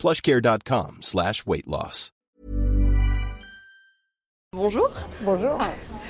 plushcare.com 0.00 0.98
slash 1.02 1.46
weight 1.46 1.66
loss. 1.66 2.10
Bonjour. 4.52 4.90
Bonjour. 5.20 5.58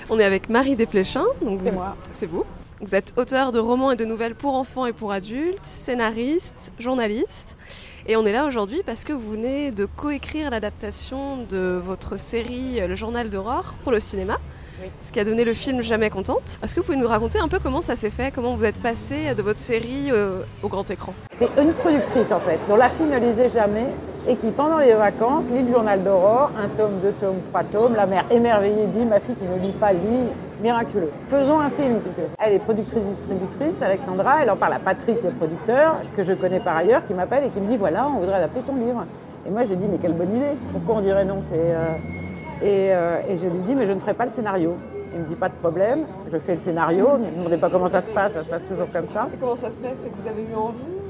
On 0.08 0.18
est 0.18 0.24
avec 0.24 0.48
Marie 0.48 0.76
Desplechin. 0.76 1.24
C'est 1.40 1.72
moi. 1.72 1.96
C'est 2.14 2.26
vous. 2.26 2.45
Vous 2.80 2.95
êtes 2.95 3.12
auteur 3.18 3.52
de 3.52 3.58
romans 3.58 3.90
et 3.90 3.96
de 3.96 4.04
nouvelles 4.04 4.36
pour 4.36 4.54
enfants 4.54 4.86
et 4.86 4.92
pour 4.92 5.12
adultes, 5.12 5.64
scénariste, 5.64 6.72
journaliste. 6.78 7.58
Et 8.06 8.16
on 8.16 8.24
est 8.24 8.32
là 8.32 8.46
aujourd'hui 8.46 8.82
parce 8.86 9.04
que 9.04 9.12
vous 9.12 9.32
venez 9.32 9.72
de 9.72 9.84
coécrire 9.84 10.50
l'adaptation 10.50 11.45
de 11.45 11.80
votre 11.84 12.16
série 12.16 12.80
Le 12.80 12.95
Journal 12.95 13.28
d'Aurore 13.28 13.74
pour 13.82 13.92
le 13.92 14.00
cinéma. 14.00 14.38
Ce 15.02 15.12
qui 15.12 15.20
a 15.20 15.24
donné 15.24 15.44
le 15.44 15.54
film 15.54 15.82
Jamais 15.82 16.10
Contente. 16.10 16.58
Est-ce 16.62 16.74
que 16.74 16.80
vous 16.80 16.86
pouvez 16.86 16.98
nous 16.98 17.08
raconter 17.08 17.38
un 17.38 17.48
peu 17.48 17.58
comment 17.58 17.82
ça 17.82 17.96
s'est 17.96 18.10
fait, 18.10 18.30
comment 18.30 18.54
vous 18.54 18.64
êtes 18.64 18.80
passé 18.80 19.34
de 19.34 19.42
votre 19.42 19.58
série 19.58 20.10
euh, 20.10 20.42
au 20.62 20.68
grand 20.68 20.90
écran? 20.90 21.14
C'est 21.38 21.48
une 21.60 21.72
productrice 21.72 22.32
en 22.32 22.40
fait, 22.40 22.58
dont 22.68 22.76
la 22.76 22.88
fille 22.90 23.06
ne 23.06 23.18
lisait 23.18 23.48
jamais 23.48 23.86
et 24.28 24.36
qui 24.36 24.50
pendant 24.50 24.78
les 24.78 24.92
vacances 24.92 25.46
lit 25.50 25.62
le 25.62 25.72
journal 25.72 26.02
d'Aurore, 26.02 26.50
un 26.62 26.68
tome, 26.68 26.98
deux 27.02 27.12
tomes, 27.12 27.40
trois 27.50 27.64
tomes. 27.64 27.94
La 27.94 28.06
mère 28.06 28.24
émerveillée 28.30 28.86
dit 28.88 29.04
ma 29.04 29.20
fille 29.20 29.34
qui 29.34 29.44
ne 29.44 29.58
lit 29.58 29.72
pas 29.72 29.92
lit, 29.92 30.28
miraculeux. 30.62 31.10
Faisons 31.28 31.59
un 31.59 31.70
film. 31.70 32.00
Elle 32.38 32.54
est 32.54 32.59
productrice 32.59 33.02
distributrice, 33.02 33.82
Alexandra, 33.82 34.42
elle 34.42 34.50
en 34.50 34.56
parle 34.56 34.74
à 34.74 34.78
Patrick 34.78 35.20
qui 35.20 35.26
est 35.26 35.30
producteur, 35.30 35.96
que 36.16 36.22
je 36.22 36.34
connais 36.34 36.60
par 36.60 36.76
ailleurs, 36.76 37.04
qui 37.06 37.15
m'appelle 37.15 37.44
et 37.44 37.48
qui 37.48 37.60
me 37.60 37.68
dit 37.68 37.76
voilà, 37.76 38.06
on 38.09 38.20
voudrait 38.20 38.37
adapter 38.37 38.60
ton 38.60 38.76
livre. 38.76 39.04
Et 39.46 39.50
moi 39.50 39.65
je 39.65 39.74
dis 39.74 39.87
mais 39.90 39.98
quelle 39.98 40.12
bonne 40.12 40.37
idée, 40.37 40.56
pourquoi 40.72 40.96
on 40.96 41.00
dirait 41.00 41.24
non? 41.24 41.40
Euh, 41.52 41.94
euh, 42.62 43.20
et, 43.28 43.36
je 43.36 43.46
lui 43.46 43.58
dis, 43.66 43.74
mais 43.74 43.86
je 43.86 43.92
ne 43.92 44.00
ferai 44.00 44.14
pas 44.14 44.24
le 44.24 44.30
scénario. 44.30 44.74
Il 45.14 45.20
me 45.20 45.24
dit, 45.26 45.34
pas 45.34 45.48
de 45.48 45.54
problème, 45.54 46.04
je 46.30 46.38
fais 46.38 46.54
le 46.54 46.60
scénario. 46.60 47.18
Ne 47.18 47.26
me 47.26 47.36
demandez 47.36 47.56
pas 47.56 47.70
comment 47.70 47.88
ça 47.88 48.00
se 48.00 48.10
passe, 48.10 48.32
ça 48.32 48.42
se 48.42 48.48
passe 48.48 48.62
toujours 48.68 48.88
comme 48.92 49.08
ça. 49.08 49.28
Et 49.32 49.36
comment 49.36 49.56
ça 49.56 49.70
se 49.70 49.82
fait 49.82 49.94
C'est 49.96 50.10
que 50.10 50.20
vous 50.20 50.28
avez 50.28 50.42
eu 50.42 50.54
envie 50.54 51.00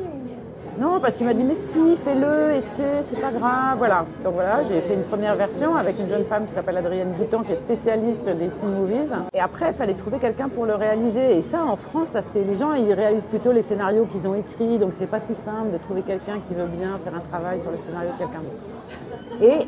non, 0.80 0.98
parce 0.98 1.16
qu'il 1.16 1.26
m'a 1.26 1.34
dit 1.34 1.44
mais 1.44 1.56
si, 1.56 1.94
fais-le, 1.94 2.54
essaie, 2.54 3.04
c'est 3.06 3.20
pas 3.20 3.30
grave. 3.30 3.76
Voilà. 3.76 4.06
Donc 4.24 4.32
voilà, 4.32 4.64
j'ai 4.64 4.80
fait 4.80 4.94
une 4.94 5.02
première 5.02 5.34
version 5.34 5.74
avec 5.74 5.98
une 5.98 6.08
jeune 6.08 6.24
femme 6.24 6.46
qui 6.46 6.54
s'appelle 6.54 6.78
Adrienne 6.78 7.12
Bouton, 7.18 7.42
qui 7.42 7.52
est 7.52 7.56
spécialiste 7.56 8.24
des 8.24 8.48
teen 8.48 8.70
movies. 8.70 9.12
Et 9.34 9.40
après, 9.40 9.68
il 9.68 9.74
fallait 9.74 9.92
trouver 9.92 10.18
quelqu'un 10.18 10.48
pour 10.48 10.64
le 10.64 10.74
réaliser. 10.74 11.36
Et 11.36 11.42
ça, 11.42 11.64
en 11.64 11.76
France, 11.76 12.08
ça 12.12 12.22
se 12.22 12.30
fait. 12.30 12.44
Les 12.44 12.54
gens, 12.54 12.72
ils 12.72 12.94
réalisent 12.94 13.26
plutôt 13.26 13.52
les 13.52 13.62
scénarios 13.62 14.06
qu'ils 14.06 14.26
ont 14.26 14.34
écrits, 14.34 14.78
donc 14.78 14.92
c'est 14.94 15.06
pas 15.10 15.20
si 15.20 15.34
simple 15.34 15.70
de 15.70 15.76
trouver 15.76 16.00
quelqu'un 16.00 16.38
qui 16.48 16.54
veut 16.54 16.64
bien 16.64 16.98
faire 17.04 17.14
un 17.14 17.28
travail 17.28 17.60
sur 17.60 17.70
le 17.70 17.76
scénario 17.76 18.12
de 18.12 18.16
quelqu'un 18.16 18.38
d'autre. 18.38 19.42
Et 19.42 19.66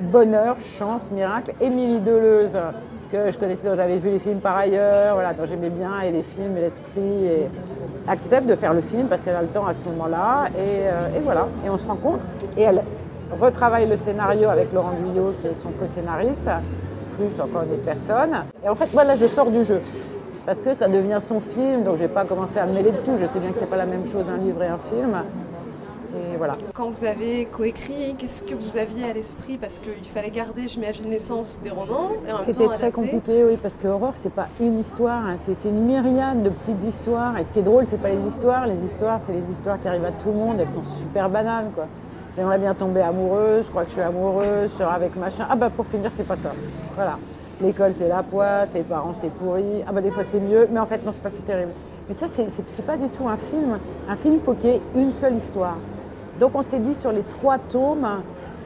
bonheur, 0.00 0.56
chance, 0.60 1.10
miracle, 1.10 1.52
Émilie 1.60 2.00
Deleuze, 2.00 2.56
que 3.10 3.30
je 3.30 3.38
connaissais, 3.38 3.68
dont 3.68 3.76
j'avais 3.76 3.98
vu 3.98 4.10
les 4.10 4.18
films 4.18 4.40
par 4.40 4.56
ailleurs, 4.56 5.14
voilà, 5.14 5.32
dont 5.32 5.46
j'aimais 5.46 5.70
bien, 5.70 6.00
et 6.06 6.10
les 6.10 6.22
films, 6.22 6.56
et 6.56 6.60
l'esprit, 6.60 7.26
et 7.26 7.48
accepte 8.06 8.46
de 8.46 8.54
faire 8.54 8.74
le 8.74 8.80
film 8.80 9.06
parce 9.08 9.20
qu'elle 9.22 9.36
a 9.36 9.42
le 9.42 9.48
temps 9.48 9.66
à 9.66 9.74
ce 9.74 9.84
moment-là, 9.86 10.46
et, 10.56 10.86
euh, 10.88 11.20
voilà, 11.22 11.46
et 11.64 11.70
on 11.70 11.78
se 11.78 11.86
rencontre, 11.86 12.24
et 12.56 12.62
elle 12.62 12.82
retravaille 13.40 13.88
le 13.88 13.96
scénario 13.96 14.48
avec 14.48 14.72
Laurent 14.72 14.92
Guyot, 14.92 15.34
qui 15.40 15.48
est 15.48 15.52
son 15.52 15.70
co-scénariste, 15.70 16.48
plus 17.16 17.40
encore 17.40 17.64
des 17.64 17.76
personnes, 17.76 18.36
et 18.64 18.68
en 18.68 18.74
fait, 18.74 18.88
voilà, 18.92 19.16
je 19.16 19.26
sors 19.26 19.50
du 19.50 19.64
jeu. 19.64 19.80
Parce 20.46 20.60
que 20.60 20.72
ça 20.72 20.88
devient 20.88 21.20
son 21.22 21.42
film, 21.42 21.84
donc 21.84 21.96
je 21.96 22.04
n'ai 22.04 22.08
pas 22.08 22.24
commencé 22.24 22.58
à 22.58 22.64
me 22.64 22.72
mêler 22.72 22.90
de 22.90 22.96
tout. 23.04 23.18
Je 23.18 23.26
sais 23.26 23.38
bien 23.38 23.50
que 23.50 23.56
ce 23.56 23.60
n'est 23.60 23.66
pas 23.66 23.76
la 23.76 23.84
même 23.84 24.06
chose 24.06 24.24
un 24.34 24.38
livre 24.38 24.62
et 24.62 24.68
un 24.68 24.78
film. 24.78 25.14
Quand 26.74 26.90
vous 26.90 27.04
avez 27.04 27.46
coécrit, 27.46 28.14
qu'est-ce 28.18 28.42
que 28.42 28.54
vous 28.54 28.76
aviez 28.76 29.10
à 29.10 29.12
l'esprit? 29.12 29.58
Parce 29.58 29.78
qu'il 29.80 30.04
fallait 30.04 30.30
garder, 30.30 30.68
j'imagine, 30.68 31.10
l'essence 31.10 31.60
des 31.62 31.70
romans. 31.70 32.10
C'était 32.44 32.68
très 32.68 32.90
compliqué, 32.90 33.44
oui, 33.44 33.58
parce 33.60 33.74
que 33.74 33.88
Aurore, 33.88 34.14
c'est 34.14 34.32
pas 34.32 34.46
une 34.60 34.78
histoire, 34.78 35.24
hein, 35.26 35.36
c'est 35.36 35.68
une 35.68 35.84
myriade 35.84 36.42
de 36.42 36.50
petites 36.50 36.84
histoires. 36.84 37.36
Et 37.38 37.44
ce 37.44 37.52
qui 37.52 37.58
est 37.58 37.62
drôle, 37.62 37.86
c'est 37.88 38.00
pas 38.00 38.10
les 38.10 38.26
histoires. 38.26 38.66
Les 38.66 38.82
histoires, 38.84 39.20
c'est 39.26 39.32
les 39.32 39.50
histoires 39.50 39.80
qui 39.80 39.88
arrivent 39.88 40.04
à 40.04 40.12
tout 40.12 40.28
le 40.28 40.36
monde. 40.36 40.60
Elles 40.60 40.72
sont 40.72 40.82
super 40.82 41.28
banales, 41.28 41.70
quoi. 41.74 41.86
J'aimerais 42.36 42.58
bien 42.58 42.74
tomber 42.74 43.00
amoureuse, 43.00 43.66
je 43.66 43.70
crois 43.70 43.82
que 43.82 43.88
je 43.88 43.94
suis 43.94 44.02
amoureuse, 44.02 44.70
je 44.70 44.76
sors 44.78 44.92
avec 44.92 45.16
machin. 45.16 45.46
Ah 45.50 45.56
bah 45.56 45.70
pour 45.70 45.86
finir, 45.86 46.10
c'est 46.16 46.26
pas 46.26 46.36
ça. 46.36 46.50
Voilà. 46.94 47.18
L'école, 47.60 47.92
c'est 47.98 48.06
la 48.06 48.22
poisse, 48.22 48.70
les 48.74 48.82
parents, 48.82 49.14
c'est 49.20 49.32
pourri. 49.32 49.82
Ah 49.88 49.92
bah 49.92 50.00
des 50.00 50.12
fois, 50.12 50.22
c'est 50.30 50.38
mieux, 50.38 50.68
mais 50.70 50.78
en 50.78 50.86
fait, 50.86 51.04
non, 51.04 51.10
c'est 51.12 51.22
pas 51.22 51.30
si 51.30 51.42
terrible. 51.42 51.72
Mais 52.08 52.14
ça, 52.14 52.26
c'est 52.28 52.86
pas 52.86 52.96
du 52.96 53.08
tout 53.08 53.26
un 53.28 53.36
film. 53.36 53.78
Un 54.08 54.14
film, 54.14 54.34
il 54.34 54.40
faut 54.40 54.54
qu'il 54.54 54.70
y 54.70 54.72
ait 54.74 54.80
une 54.94 55.10
seule 55.10 55.34
histoire. 55.34 55.76
Donc 56.40 56.52
on 56.54 56.62
s'est 56.62 56.78
dit 56.78 56.94
sur 56.94 57.10
les 57.10 57.22
trois 57.22 57.58
tomes, 57.58 58.06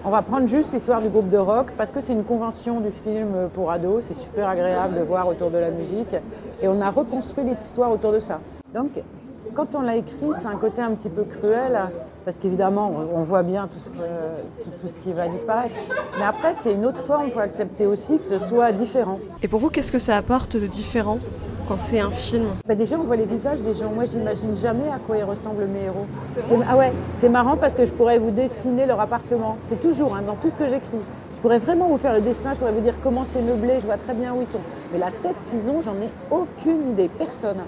on 0.05 0.10
va 0.10 0.21
prendre 0.21 0.47
juste 0.47 0.75
l'histoire 0.75 1.00
du 1.00 1.09
groupe 1.09 1.31
de 1.31 1.38
rock 1.38 1.69
parce 1.77 1.91
que 1.91 2.03
c'est 2.03 2.12
une 2.12 2.25
convention 2.25 2.81
du 2.81 2.91
film 2.91 3.49
pour 3.55 3.71
ados, 3.71 4.05
c'est 4.06 4.16
super 4.16 4.49
agréable 4.49 4.99
de 4.99 5.03
voir 5.03 5.27
autour 5.27 5.50
de 5.50 5.56
la 5.56 5.71
musique 5.71 6.15
et 6.61 6.69
on 6.69 6.81
a 6.82 6.91
reconstruit 6.91 7.44
l'histoire 7.44 7.91
autour 7.91 8.12
de 8.12 8.21
ça. 8.21 8.41
Donc 8.75 8.91
quand 9.55 9.75
on 9.75 9.81
l'a 9.81 9.97
écrit, 9.97 10.31
c'est 10.38 10.47
un 10.47 10.56
côté 10.56 10.82
un 10.82 10.94
petit 10.94 11.09
peu 11.09 11.25
cruel 11.25 11.78
parce 12.27 12.37
qu'évidemment 12.37 12.93
on 13.15 13.22
voit 13.22 13.43
bien 13.43 13.69
tout 13.69 13.78
ce, 13.78 15.03
qui 15.03 15.12
va 15.15 15.28
disparaître. 15.28 15.75
Mais 16.19 16.25
après 16.25 16.53
c'est 16.53 16.75
une 16.75 16.84
autre 16.84 17.00
forme, 17.03 17.25
il 17.27 17.32
faut 17.32 17.41
accepter 17.41 17.87
aussi 17.87 18.19
que 18.19 18.25
ce 18.25 18.37
soit 18.38 18.72
différent. 18.72 19.19
Et 19.43 19.49
pour 19.49 19.61
vous, 19.61 19.71
qu'est-ce 19.71 19.93
que 19.93 19.99
ça 19.99 20.19
apporte 20.19 20.59
de 20.59 20.66
différent? 20.66 21.19
Quand 21.72 21.78
c'est 21.78 22.00
un 22.00 22.10
film 22.10 22.49
bah 22.69 22.75
Déjà, 22.75 22.97
on 22.99 23.05
voit 23.05 23.16
les 23.16 23.25
visages 23.25 23.62
des 23.62 23.72
gens. 23.72 23.91
Moi, 23.94 24.05
j'imagine 24.05 24.55
jamais 24.56 24.88
à 24.91 24.99
quoi 25.06 25.16
ils 25.16 25.25
ressemblent 25.25 25.65
mes 25.65 25.84
héros. 25.84 26.05
ah 26.69 26.77
ouais, 26.77 26.93
c'est 27.16 27.31
marrant 27.31 27.56
parce 27.56 27.72
que 27.75 27.87
je 27.87 27.91
pourrais 27.91 28.19
vous 28.19 28.31
dessiner 28.31 28.84
leur 28.84 29.00
appartement. 29.00 29.56
C'est 29.71 29.81
toujours 29.81 30.15
hein, 30.15 30.21
dans 30.27 30.34
tout 30.34 30.50
ce 30.50 30.56
que 30.56 30.69
j'écris. 30.69 31.00
Je 31.34 31.41
pourrais 31.41 31.61
vraiment 31.61 31.88
vous 31.88 31.97
faire 31.97 32.12
le 32.12 32.21
dessin, 32.21 32.53
je 32.53 32.59
pourrais 32.59 32.72
vous 32.72 32.82
dire 32.82 32.93
comment 33.03 33.25
c'est 33.25 33.41
meublé, 33.41 33.81
je 33.81 33.87
vois 33.87 33.97
très 33.97 34.12
bien 34.12 34.34
où 34.34 34.43
ils 34.43 34.47
sont. 34.49 34.61
Mais 34.93 34.99
la 34.99 35.11
tête 35.22 35.37
qu'ils 35.47 35.66
ont, 35.71 35.81
j'en 35.81 35.94
ai 35.94 36.11
aucune 36.31 36.91
idée, 36.91 37.09
personne. 37.09 37.62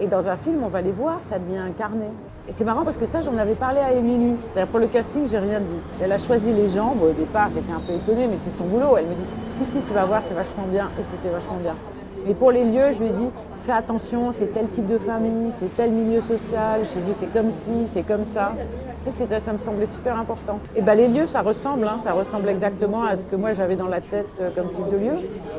Et 0.00 0.06
dans 0.06 0.26
un 0.28 0.36
film, 0.38 0.62
on 0.64 0.68
va 0.68 0.80
les 0.80 0.90
voir, 0.90 1.20
ça 1.28 1.38
devient 1.38 1.58
incarné. 1.58 2.06
Et 2.48 2.52
c'est 2.52 2.64
marrant 2.64 2.84
parce 2.84 2.96
que 2.96 3.06
ça, 3.06 3.20
j'en 3.20 3.36
avais 3.36 3.54
parlé 3.54 3.80
à 3.80 3.92
Émilie. 3.92 4.36
C'est-à-dire 4.46 4.70
pour 4.70 4.80
le 4.80 4.86
casting, 4.86 5.28
j'ai 5.30 5.38
rien 5.38 5.60
dit. 5.60 5.80
Elle 6.02 6.12
a 6.12 6.18
choisi 6.18 6.54
les 6.54 6.70
gens. 6.70 6.96
au 7.00 7.12
départ, 7.12 7.50
j'étais 7.54 7.72
un 7.72 7.80
peu 7.80 7.92
étonnée, 7.92 8.28
mais 8.28 8.38
c'est 8.42 8.56
son 8.56 8.64
boulot. 8.64 8.96
Elle 8.96 9.08
me 9.08 9.14
dit 9.14 9.28
Si, 9.52 9.66
si, 9.66 9.78
tu 9.86 9.92
vas 9.92 10.06
voir, 10.06 10.22
c'est 10.26 10.34
vachement 10.34 10.64
bien. 10.70 10.88
Et 10.98 11.02
c'était 11.04 11.32
vachement 11.32 11.58
bien. 11.62 11.74
Mais 12.26 12.34
pour 12.34 12.52
les 12.52 12.64
lieux, 12.64 12.92
je 12.92 13.00
lui 13.00 13.06
ai 13.06 13.12
dit, 13.12 13.28
fais 13.62 13.72
attention, 13.72 14.32
c'est 14.32 14.52
tel 14.52 14.68
type 14.68 14.88
de 14.88 14.98
famille, 14.98 15.52
c'est 15.52 15.74
tel 15.76 15.90
milieu 15.90 16.20
social, 16.20 16.80
chez 16.84 17.00
eux 17.00 17.14
c'est 17.18 17.32
comme 17.32 17.50
ci, 17.50 17.86
c'est 17.86 18.02
comme 18.02 18.24
ça. 18.24 18.54
Ça, 19.04 19.40
ça 19.40 19.52
me 19.52 19.58
semblait 19.58 19.86
super 19.86 20.16
important. 20.16 20.58
Et 20.76 20.82
ben, 20.82 20.94
les 20.94 21.08
lieux, 21.08 21.26
ça 21.26 21.42
ressemble, 21.42 21.86
hein, 21.88 21.98
ça 22.04 22.12
ressemble 22.12 22.48
exactement 22.48 23.02
à 23.02 23.16
ce 23.16 23.26
que 23.26 23.34
moi 23.34 23.52
j'avais 23.52 23.74
dans 23.74 23.88
la 23.88 24.00
tête 24.00 24.28
euh, 24.40 24.50
comme 24.54 24.70
type 24.70 24.88
de 24.90 24.96
lieu. 24.96 25.12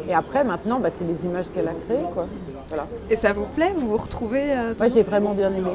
Et 0.07 0.13
après, 0.13 0.45
maintenant, 0.45 0.79
bah, 0.79 0.89
c'est 0.89 1.03
les 1.03 1.25
images 1.25 1.47
qu'elle 1.53 1.67
a 1.67 1.73
créées. 1.73 2.05
Quoi. 2.13 2.25
Voilà. 2.69 2.87
Et 3.09 3.17
ça 3.17 3.33
vous 3.33 3.45
plaît 3.45 3.73
Vous 3.77 3.89
vous 3.89 3.97
retrouvez 3.97 4.51
euh, 4.51 4.73
Moi, 4.77 4.87
j'ai 4.87 5.01
vraiment 5.01 5.33
bien 5.33 5.49
aimé. 5.49 5.71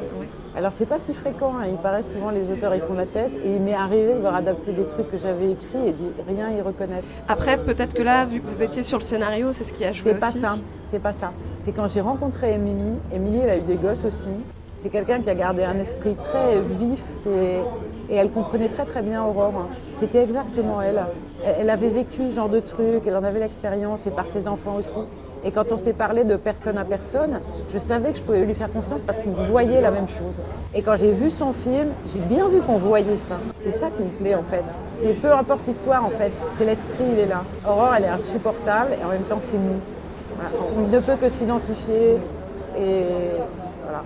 Alors, 0.57 0.73
c'est 0.73 0.87
pas 0.87 0.99
si 0.99 1.13
fréquent. 1.13 1.53
Hein. 1.61 1.67
Il 1.71 1.77
paraît 1.77 2.03
souvent 2.03 2.31
les 2.31 2.51
auteurs 2.51 2.75
ils 2.75 2.81
font 2.81 2.95
la 2.95 3.07
tête. 3.07 3.33
Et 3.45 3.57
il 3.57 3.61
m'est 3.61 3.75
arrivé 3.75 4.15
de 4.15 4.21
voir 4.21 4.35
adapter 4.35 4.73
des 4.73 4.85
trucs 4.87 5.11
que 5.11 5.19
j'avais 5.19 5.53
écrits 5.53 5.89
et 5.89 5.93
de 5.93 6.11
rien 6.27 6.51
y 6.51 6.63
reconnaître. 6.63 7.07
Après, 7.29 7.59
peut-être 7.59 7.95
que 7.95 8.03
là, 8.03 8.25
vu 8.25 8.41
que 8.41 8.47
vous 8.47 8.63
étiez 8.63 8.83
sur 8.83 8.99
le 8.99 9.05
scénario, 9.05 9.53
c'est 9.53 9.65
ce 9.65 9.73
qui 9.73 9.85
a 9.85 9.93
joué 9.93 10.13
C'est 10.15 10.19
pas 10.19 10.31
ça. 10.31 10.55
C'est 10.91 11.03
pas 11.03 11.13
ça. 11.13 11.33
C'est 11.63 11.73
quand 11.73 11.87
j'ai 11.87 12.01
rencontré 12.01 12.18
Émilie. 12.43 12.99
Émilie, 13.15 13.41
elle 13.45 13.51
a 13.51 13.57
eu 13.57 13.63
des 13.63 13.77
gosses 13.77 14.05
aussi. 14.05 14.31
C'est 14.81 14.91
quelqu'un 14.91 15.21
qui 15.21 15.31
a 15.31 15.35
gardé 15.35 15.65
un 15.65 15.79
esprit 15.79 16.15
très 16.15 16.61
vif 16.79 17.03
et 18.11 18.15
elle 18.15 18.31
comprenait 18.31 18.69
très 18.69 18.85
très 18.85 19.03
bien 19.03 19.25
Aurore. 19.25 19.69
C'était 19.99 20.23
exactement 20.23 20.81
elle. 20.81 21.03
Elle 21.45 21.71
avait 21.71 21.89
vécu 21.89 22.31
ce 22.31 22.37
genre 22.37 22.49
de 22.49 22.61
truc, 22.61 23.03
elle 23.07 23.17
en 23.17 23.25
avait 23.25 23.41
l'expérience 23.41 24.07
et 24.07 24.11
par 24.11 24.27
ses 24.29 24.47
enfants 24.47 24.77
aussi. 24.79 25.01
Et 25.45 25.51
quand 25.51 25.67
on 25.73 25.79
s'est 25.79 25.93
parlé 25.93 26.25
de 26.25 26.37
personne 26.37 26.79
à 26.79 26.85
personne, 26.85 27.41
je 27.73 27.79
savais 27.79 28.13
que 28.13 28.19
je 28.19 28.23
pouvais 28.23 28.45
lui 28.45 28.55
faire 28.55 28.73
confiance 28.73 29.01
parce 29.07 29.19
qu'on 29.19 29.31
voyait 29.31 29.81
la 29.81 29.91
même 29.91 30.09
chose. 30.09 30.41
Et 30.75 30.83
quand 30.83 30.97
j'ai 30.97 31.13
vu 31.13 31.31
son 31.31 31.53
film, 31.53 31.89
j'ai 32.13 32.21
bien 32.21 32.49
vu 32.49 32.61
qu'on 32.61 32.79
voyait 32.79 33.17
ça. 33.17 33.37
C'est 33.57 33.73
ça 33.73 33.89
qui 33.97 34.03
me 34.03 34.09
plaît 34.09 34.35
en 34.35 34.43
fait. 34.43 34.65
C'est 35.01 35.15
peu 35.15 35.33
importe 35.33 35.67
l'histoire 35.67 36.05
en 36.05 36.11
fait, 36.11 36.33
c'est 36.57 36.65
l'esprit, 36.65 37.05
il 37.13 37.19
est 37.19 37.27
là. 37.27 37.43
Aurore, 37.69 37.95
elle 37.97 38.05
est 38.05 38.09
insupportable 38.09 38.91
et 39.01 39.05
en 39.05 39.09
même 39.09 39.23
temps 39.23 39.41
c'est 39.49 39.59
nous. 39.59 39.81
On 40.77 40.87
ne 40.89 41.01
peut 41.01 41.17
que 41.21 41.29
s'identifier 41.29 42.19
et 42.79 43.05
voilà. 43.83 44.03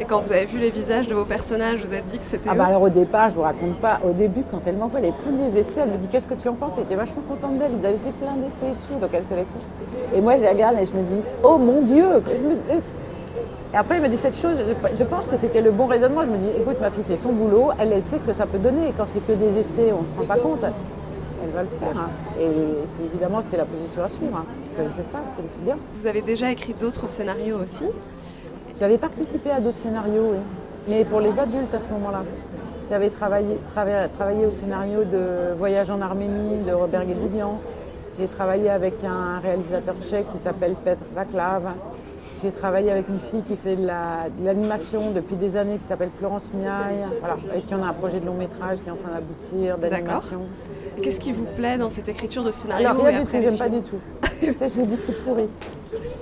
Et 0.00 0.04
quand 0.06 0.20
vous 0.20 0.32
avez 0.32 0.46
vu 0.46 0.58
les 0.58 0.70
visages 0.70 1.08
de 1.08 1.14
vos 1.14 1.26
personnages, 1.26 1.84
vous 1.84 1.92
êtes 1.92 2.06
dit 2.06 2.18
que 2.18 2.24
c'était. 2.24 2.48
Ah, 2.50 2.54
bah 2.54 2.64
alors 2.64 2.80
au 2.80 2.88
départ, 2.88 3.28
je 3.28 3.34
vous 3.34 3.42
raconte 3.42 3.76
pas. 3.80 4.00
Au 4.02 4.12
début, 4.12 4.42
quand 4.50 4.62
elle 4.64 4.76
m'envoie 4.76 5.00
les 5.00 5.12
premiers 5.12 5.54
essais, 5.58 5.82
elle 5.82 5.90
me 5.90 5.98
dit 5.98 6.08
Qu'est-ce 6.08 6.26
que 6.26 6.34
tu 6.34 6.48
en 6.48 6.54
penses? 6.54 6.72
Elle 6.78 6.84
était 6.84 6.94
vachement 6.94 7.20
contente 7.28 7.58
d'elle. 7.58 7.72
Ils 7.78 7.84
avaient 7.84 7.98
fait 7.98 8.12
plein 8.12 8.34
d'essais 8.36 8.68
et 8.68 8.86
tout, 8.88 8.98
donc 8.98 9.10
elle 9.12 9.24
sélectionne. 9.24 9.60
Et 10.16 10.22
moi, 10.22 10.38
je 10.38 10.40
les 10.40 10.48
regarde 10.48 10.76
et 10.80 10.86
je 10.86 10.94
me 10.94 11.02
dis 11.02 11.20
Oh 11.42 11.58
mon 11.58 11.82
Dieu 11.82 12.06
Et 13.74 13.76
après, 13.76 13.96
elle 13.96 14.02
me 14.02 14.08
dit 14.08 14.16
cette 14.16 14.36
chose. 14.36 14.56
Je, 14.98 15.04
pense 15.04 15.26
que 15.26 15.36
c'était 15.36 15.60
le 15.60 15.70
bon 15.70 15.84
raisonnement. 15.84 16.22
Je 16.22 16.30
me 16.30 16.38
dis 16.38 16.48
Écoute, 16.58 16.80
ma 16.80 16.90
fille, 16.90 17.04
c'est 17.06 17.16
son 17.16 17.32
boulot. 17.32 17.68
Elle, 17.78 18.02
sait 18.02 18.16
ce 18.16 18.24
que 18.24 18.32
ça 18.32 18.46
peut 18.46 18.58
donner. 18.58 18.88
Et 18.88 18.92
quand 18.96 19.04
c'est 19.06 19.24
que 19.26 19.32
des 19.32 19.58
essais, 19.58 19.92
on 19.92 20.00
ne 20.00 20.06
se 20.06 20.16
rend 20.16 20.24
pas 20.24 20.38
compte. 20.38 20.64
Va 21.50 21.62
le 21.62 21.68
faire. 21.68 21.96
hein. 21.96 22.08
Et 22.40 22.46
c'est- 22.96 23.04
évidemment, 23.04 23.40
c'était 23.42 23.56
la 23.58 23.64
position 23.64 24.02
à 24.04 24.08
suivre. 24.08 24.36
hein. 24.36 24.44
Que 24.76 24.82
C'est 24.96 25.02
ça, 25.10 25.18
c'est 25.36 25.42
c'est 25.50 25.64
bien. 25.64 25.76
Vous 25.94 26.06
avez 26.06 26.22
déjà 26.22 26.50
écrit 26.50 26.74
d'autres 26.74 27.08
scénarios 27.08 27.58
aussi? 27.62 27.84
J'avais 28.78 28.98
participé 28.98 29.50
à 29.50 29.60
d'autres 29.60 29.78
scénarios, 29.78 30.30
oui. 30.32 30.38
mais 30.88 31.04
pour 31.04 31.20
les 31.20 31.38
adultes 31.38 31.74
à 31.74 31.78
ce 31.80 31.88
moment-là. 31.90 32.22
J'avais 32.88 33.10
travaillé, 33.10 33.58
trava- 33.74 34.08
travaillé 34.08 34.46
au 34.46 34.50
scénario 34.50 35.04
de 35.04 35.54
Voyage 35.58 35.90
en 35.90 36.00
Arménie 36.00 36.58
de 36.66 36.72
Robert 36.72 37.04
Guézilian. 37.06 37.60
J'ai 38.18 38.26
travaillé 38.26 38.68
avec 38.70 38.94
un 39.04 39.38
réalisateur 39.40 39.94
tchèque 40.04 40.26
qui 40.32 40.38
s'appelle 40.38 40.74
Petr 40.74 40.98
Vaclav. 41.14 41.62
J'ai 42.42 42.50
travaillé 42.52 42.90
avec 42.90 43.08
une 43.08 43.18
fille 43.18 43.42
qui 43.42 43.54
fait 43.56 43.76
de 43.76 43.86
la- 43.86 44.28
de 44.38 44.44
l'animation 44.46 45.10
depuis 45.14 45.36
des 45.36 45.56
années 45.56 45.76
qui 45.76 45.84
s'appelle 45.84 46.08
Florence 46.18 46.44
Miaille, 46.54 47.04
voilà, 47.18 47.34
avec 47.50 47.66
qui 47.66 47.74
on 47.74 47.82
a 47.82 47.88
un 47.88 47.92
projet 47.92 48.18
de 48.20 48.24
long 48.26 48.34
métrage 48.34 48.78
qui 48.82 48.88
est 48.88 48.92
en 48.92 48.96
train 48.96 49.10
d'aboutir, 49.12 49.76
d'animation. 49.78 50.40
Et 50.96 51.00
Qu'est-ce 51.02 51.20
qui 51.20 51.32
vous 51.32 51.44
plaît 51.56 51.76
dans 51.76 51.90
cette 51.90 52.08
écriture 52.08 52.42
de 52.42 52.50
scénario 52.50 52.88
Alors 52.88 53.06
et 53.06 53.10
rien 53.10 53.18
du 53.18 53.24
après 53.24 53.38
tout, 53.38 53.44
j'aime 53.44 53.58
pas 53.58 53.68
du 53.68 53.82
tout. 53.82 53.98
tu 54.40 54.54
sais, 54.54 54.68
je 54.68 54.74
vous 54.80 54.86
dis 54.86 54.96
c'est 54.96 55.12
pourri. 55.24 55.48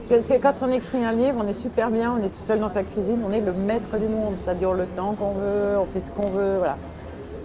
Parce 0.09 0.27
que 0.27 0.35
quand 0.39 0.55
on 0.63 0.71
écrit 0.73 1.05
un 1.05 1.13
livre, 1.13 1.41
on 1.45 1.49
est 1.49 1.53
super 1.53 1.91
bien, 1.91 2.15
on 2.19 2.25
est 2.25 2.29
tout 2.31 2.39
seul 2.45 2.59
dans 2.59 2.69
sa 2.69 2.83
cuisine, 2.83 3.21
on 3.25 3.31
est 3.33 3.41
le 3.41 3.53
maître 3.53 3.97
du 3.99 4.07
monde. 4.09 4.35
Ça 4.45 4.55
dure 4.55 4.75
le 4.75 4.87
temps 4.87 5.15
qu'on 5.19 5.33
veut, 5.33 5.79
on 5.79 5.85
fait 5.87 6.01
ce 6.01 6.11
qu'on 6.11 6.31
veut, 6.31 6.57
voilà. 6.59 6.77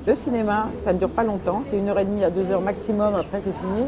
Le 0.07 0.15
cinéma, 0.15 0.67
ça 0.83 0.93
ne 0.93 0.97
dure 0.97 1.09
pas 1.09 1.23
longtemps, 1.23 1.61
c'est 1.65 1.77
une 1.77 1.89
heure 1.89 1.99
et 1.99 2.05
demie 2.05 2.23
à 2.23 2.29
deux 2.29 2.51
heures 2.51 2.61
maximum, 2.61 3.13
après 3.15 3.39
c'est 3.43 3.55
fini. 3.55 3.87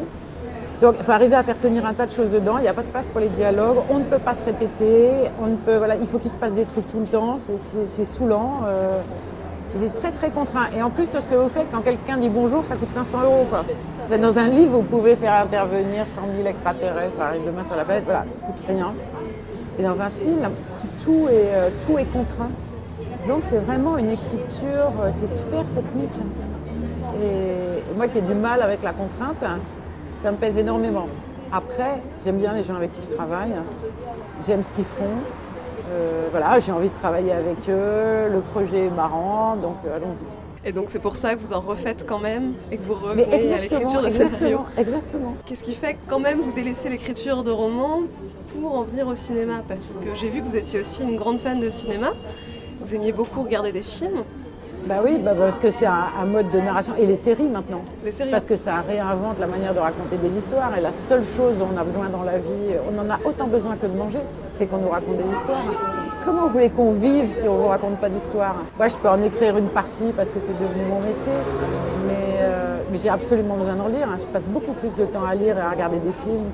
Donc 0.80 0.94
il 0.98 1.04
faut 1.04 1.12
arriver 1.12 1.34
à 1.34 1.42
faire 1.42 1.58
tenir 1.58 1.86
un 1.86 1.94
tas 1.94 2.04
de 2.06 2.10
choses 2.10 2.30
dedans, 2.30 2.58
il 2.58 2.62
n'y 2.62 2.68
a 2.68 2.74
pas 2.74 2.82
de 2.82 2.88
place 2.88 3.06
pour 3.06 3.20
les 3.20 3.28
dialogues, 3.28 3.78
on 3.88 3.98
ne 3.98 4.04
peut 4.04 4.18
pas 4.18 4.34
se 4.34 4.44
répéter, 4.44 5.08
on 5.42 5.46
ne 5.46 5.56
peut, 5.56 5.76
voilà, 5.78 5.96
il 5.96 6.06
faut 6.06 6.18
qu'il 6.18 6.30
se 6.30 6.36
passe 6.36 6.52
des 6.52 6.64
trucs 6.64 6.86
tout 6.88 7.00
le 7.00 7.06
temps, 7.06 7.38
c'est- 7.38 8.04
saoulant. 8.04 8.60
euh, 8.66 9.00
c'est 9.64 9.92
très 10.00 10.12
très 10.12 10.30
contraint. 10.30 10.66
Et 10.76 10.82
en 10.82 10.90
plus, 10.90 11.06
tout 11.06 11.18
ce 11.20 11.24
que 11.24 11.34
vous 11.34 11.48
faites, 11.48 11.66
quand 11.72 11.80
quelqu'un 11.80 12.18
dit 12.18 12.28
bonjour, 12.28 12.64
ça 12.64 12.76
coûte 12.76 12.92
500 12.92 13.18
euros. 13.24 13.46
Quoi. 13.50 13.64
Dans 14.18 14.38
un 14.38 14.46
livre, 14.46 14.74
vous 14.78 14.82
pouvez 14.82 15.16
faire 15.16 15.32
intervenir 15.42 16.04
100 16.08 16.34
000 16.34 16.46
extraterrestres, 16.48 17.20
arrive 17.20 17.44
demain 17.44 17.64
sur 17.66 17.74
la 17.74 17.84
planète, 17.84 18.04
voilà, 18.04 18.20
ça 18.20 18.46
coûte 18.46 18.62
rien. 18.68 18.92
Et 19.78 19.82
dans 19.82 20.00
un 20.00 20.10
film, 20.10 20.48
tout, 20.80 21.04
tout 21.04 21.28
est, 21.28 21.50
euh, 21.52 21.68
tout 21.84 21.98
est 21.98 22.04
contraint. 22.12 22.50
Donc 23.26 23.40
c'est 23.42 23.58
vraiment 23.58 23.98
une 23.98 24.10
écriture, 24.10 24.92
euh, 25.02 25.10
c'est 25.18 25.34
super 25.34 25.64
technique. 25.74 26.14
Et 27.22 27.94
moi 27.96 28.06
qui 28.06 28.18
ai 28.18 28.20
du 28.22 28.34
mal 28.34 28.62
avec 28.62 28.82
la 28.84 28.92
contrainte, 28.92 29.42
ça 30.26 30.32
me 30.32 30.38
pèse 30.38 30.58
énormément. 30.58 31.06
Après, 31.52 32.02
j'aime 32.24 32.38
bien 32.38 32.52
les 32.52 32.64
gens 32.64 32.74
avec 32.74 32.92
qui 32.92 33.00
je 33.00 33.14
travaille, 33.14 33.52
j'aime 34.44 34.64
ce 34.64 34.72
qu'ils 34.72 34.84
font. 34.84 35.04
Euh, 35.92 36.26
voilà, 36.32 36.58
j'ai 36.58 36.72
envie 36.72 36.88
de 36.88 36.94
travailler 36.94 37.30
avec 37.30 37.56
eux, 37.68 38.28
le 38.28 38.40
projet 38.40 38.86
est 38.86 38.90
marrant, 38.90 39.54
donc 39.54 39.76
euh, 39.86 39.94
allons-y. 39.94 40.26
Et 40.68 40.72
donc 40.72 40.86
c'est 40.88 40.98
pour 40.98 41.14
ça 41.14 41.36
que 41.36 41.40
vous 41.40 41.52
en 41.52 41.60
refaites 41.60 42.04
quand 42.08 42.18
même 42.18 42.54
et 42.72 42.76
que 42.76 42.82
vous 42.82 42.94
revenez 42.94 43.52
à 43.52 43.58
l'écriture 43.58 44.02
de 44.02 44.10
scénario. 44.10 44.32
exactement, 44.40 44.66
exactement. 44.76 45.34
Qu'est-ce 45.46 45.62
qui 45.62 45.74
fait 45.74 45.92
que 45.92 46.10
quand 46.10 46.18
même 46.18 46.38
vous 46.38 46.50
délaissez 46.50 46.88
l'écriture 46.88 47.44
de 47.44 47.52
romans 47.52 48.00
pour 48.52 48.74
en 48.74 48.82
venir 48.82 49.06
au 49.06 49.14
cinéma? 49.14 49.62
Parce 49.68 49.86
que 49.86 50.12
j'ai 50.16 50.28
vu 50.28 50.40
que 50.40 50.46
vous 50.48 50.56
étiez 50.56 50.80
aussi 50.80 51.04
une 51.04 51.14
grande 51.14 51.38
fan 51.38 51.60
de 51.60 51.70
cinéma. 51.70 52.14
Vous 52.80 52.96
aimiez 52.96 53.12
beaucoup 53.12 53.44
regarder 53.44 53.70
des 53.70 53.82
films, 53.82 54.24
Bah 54.86 55.00
oui, 55.04 55.18
bah 55.24 55.32
parce 55.36 55.58
que 55.58 55.70
c'est 55.72 55.86
un, 55.86 56.06
un 56.22 56.26
mode 56.26 56.48
de 56.52 56.60
narration. 56.60 56.92
Et 56.96 57.06
les 57.06 57.16
séries 57.16 57.48
maintenant. 57.48 57.80
les 58.04 58.12
séries. 58.12 58.30
Parce 58.30 58.44
que 58.44 58.56
ça 58.56 58.84
réinvente 58.86 59.38
la 59.40 59.48
manière 59.48 59.74
de 59.74 59.80
raconter 59.80 60.16
des 60.16 60.38
histoires. 60.38 60.70
Et 60.78 60.80
la 60.80 60.92
seule 61.08 61.24
chose 61.24 61.58
dont 61.58 61.66
on 61.74 61.76
a 61.76 61.82
besoin 61.82 62.08
dans 62.08 62.22
la 62.22 62.38
vie, 62.38 62.76
on 62.88 62.96
en 63.00 63.10
a 63.10 63.18
autant 63.24 63.48
besoin 63.48 63.74
que 63.76 63.86
de 63.86 63.96
manger, 63.96 64.20
c'est 64.54 64.66
qu'on 64.66 64.78
nous 64.78 64.88
raconte 64.90 65.16
des 65.16 65.36
histoires. 65.36 65.58
Comment 66.24 66.42
vous 66.42 66.50
voulez 66.50 66.70
qu'on 66.70 66.92
vive 66.92 67.32
si 67.32 67.48
on 67.48 67.54
ne 67.54 67.62
vous 67.62 67.66
raconte 67.68 67.96
pas 67.98 68.08
d'histoire? 68.08 68.54
Moi, 68.78 68.86
je 68.86 68.94
peux 68.96 69.08
en 69.08 69.20
écrire 69.22 69.56
une 69.56 69.68
partie 69.68 70.12
parce 70.16 70.28
que 70.28 70.38
c'est 70.38 70.54
devenu 70.54 70.84
mon 70.88 71.00
métier. 71.00 71.32
Mais, 72.06 72.25
mais 72.96 73.02
j'ai 73.02 73.10
absolument 73.10 73.56
besoin 73.56 73.74
d'en 73.74 73.88
lire. 73.88 74.08
hein. 74.08 74.16
Je 74.18 74.24
passe 74.26 74.44
beaucoup 74.44 74.72
plus 74.72 74.88
de 74.98 75.04
temps 75.04 75.24
à 75.24 75.34
lire 75.34 75.58
et 75.58 75.60
à 75.60 75.68
regarder 75.70 75.98
des 75.98 76.12
films 76.24 76.50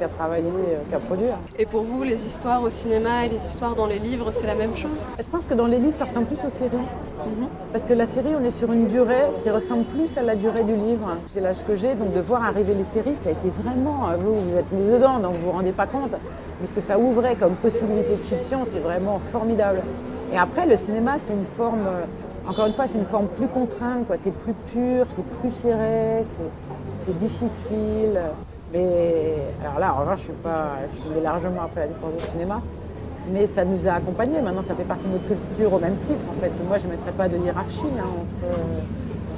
qu'à 0.00 0.08
travailler, 0.08 0.48
euh, 0.48 0.78
qu'à 0.90 0.98
produire. 0.98 1.34
Et 1.60 1.64
pour 1.64 1.82
vous, 1.82 2.02
les 2.02 2.26
histoires 2.26 2.60
au 2.64 2.70
cinéma 2.70 3.24
et 3.24 3.28
les 3.28 3.36
histoires 3.36 3.76
dans 3.76 3.86
les 3.86 4.00
livres, 4.00 4.32
c'est 4.32 4.48
la 4.48 4.56
même 4.56 4.74
chose? 4.74 5.06
Je 5.20 5.26
pense 5.28 5.44
que 5.44 5.54
dans 5.54 5.66
les 5.66 5.78
livres, 5.78 5.96
ça 5.96 6.04
ressemble 6.06 6.26
plus 6.26 6.44
aux 6.44 6.50
séries. 6.50 6.88
Parce 7.72 7.84
que 7.84 7.92
la 7.94 8.06
série, 8.06 8.34
on 8.36 8.42
est 8.42 8.50
sur 8.50 8.72
une 8.72 8.88
durée 8.88 9.26
qui 9.44 9.50
ressemble 9.50 9.84
plus 9.84 10.18
à 10.18 10.22
la 10.22 10.34
durée 10.34 10.64
du 10.64 10.74
livre. 10.74 11.08
J'ai 11.32 11.40
l'âge 11.40 11.64
que 11.64 11.76
j'ai, 11.76 11.94
donc 11.94 12.12
de 12.12 12.20
voir 12.20 12.44
arriver 12.44 12.74
les 12.74 12.84
séries, 12.84 13.14
ça 13.14 13.28
a 13.28 13.32
été 13.32 13.48
vraiment. 13.62 14.08
euh, 14.10 14.16
Vous, 14.18 14.34
vous 14.34 14.56
êtes 14.58 14.72
mis 14.72 14.90
dedans, 14.90 15.20
donc 15.20 15.34
vous 15.36 15.46
vous 15.46 15.52
rendez 15.52 15.72
pas 15.72 15.86
compte. 15.86 16.14
Mais 16.60 16.66
ce 16.66 16.72
que 16.72 16.80
ça 16.80 16.98
ouvrait 16.98 17.36
comme 17.36 17.54
possibilité 17.54 18.16
de 18.16 18.22
fiction, 18.22 18.66
c'est 18.72 18.80
vraiment 18.80 19.20
formidable. 19.30 19.82
Et 20.32 20.36
après, 20.38 20.66
le 20.66 20.76
cinéma, 20.76 21.12
c'est 21.18 21.32
une 21.32 21.46
forme. 21.56 21.86
Encore 22.48 22.66
une 22.66 22.72
fois, 22.74 22.86
c'est 22.86 22.98
une 22.98 23.06
forme 23.06 23.26
plus 23.26 23.48
contrainte, 23.48 24.06
quoi. 24.06 24.16
C'est 24.16 24.30
plus 24.30 24.52
pur, 24.72 25.04
c'est 25.10 25.24
plus 25.40 25.50
serré, 25.50 26.22
c'est- 26.24 27.12
difficile. 27.18 28.18
Mais 28.72 29.34
alors 29.64 29.78
là, 29.78 29.94
en 29.94 30.00
revanche, 30.00 30.18
je 30.20 30.24
suis 30.24 30.32
pas, 30.42 30.70
je 30.92 31.00
suis 31.12 31.22
largement 31.22 31.62
après 31.62 31.80
la 31.82 31.86
licence 31.86 32.12
de 32.16 32.20
cinéma. 32.20 32.60
Mais 33.32 33.46
ça 33.46 33.64
nous 33.64 33.86
a 33.88 33.92
accompagnés. 33.92 34.40
Maintenant, 34.40 34.62
ça 34.66 34.74
fait 34.74 34.84
partie 34.84 35.06
de 35.06 35.12
notre 35.12 35.26
culture 35.26 35.72
au 35.72 35.78
même 35.78 35.96
titre. 35.98 36.18
En 36.28 36.40
fait, 36.40 36.50
moi, 36.68 36.78
je 36.78 36.86
ne 36.86 36.92
mettrais 36.92 37.12
pas 37.12 37.28
de 37.28 37.36
hiérarchie 37.36 37.86
hein, 37.98 38.06
entre. 38.06 38.58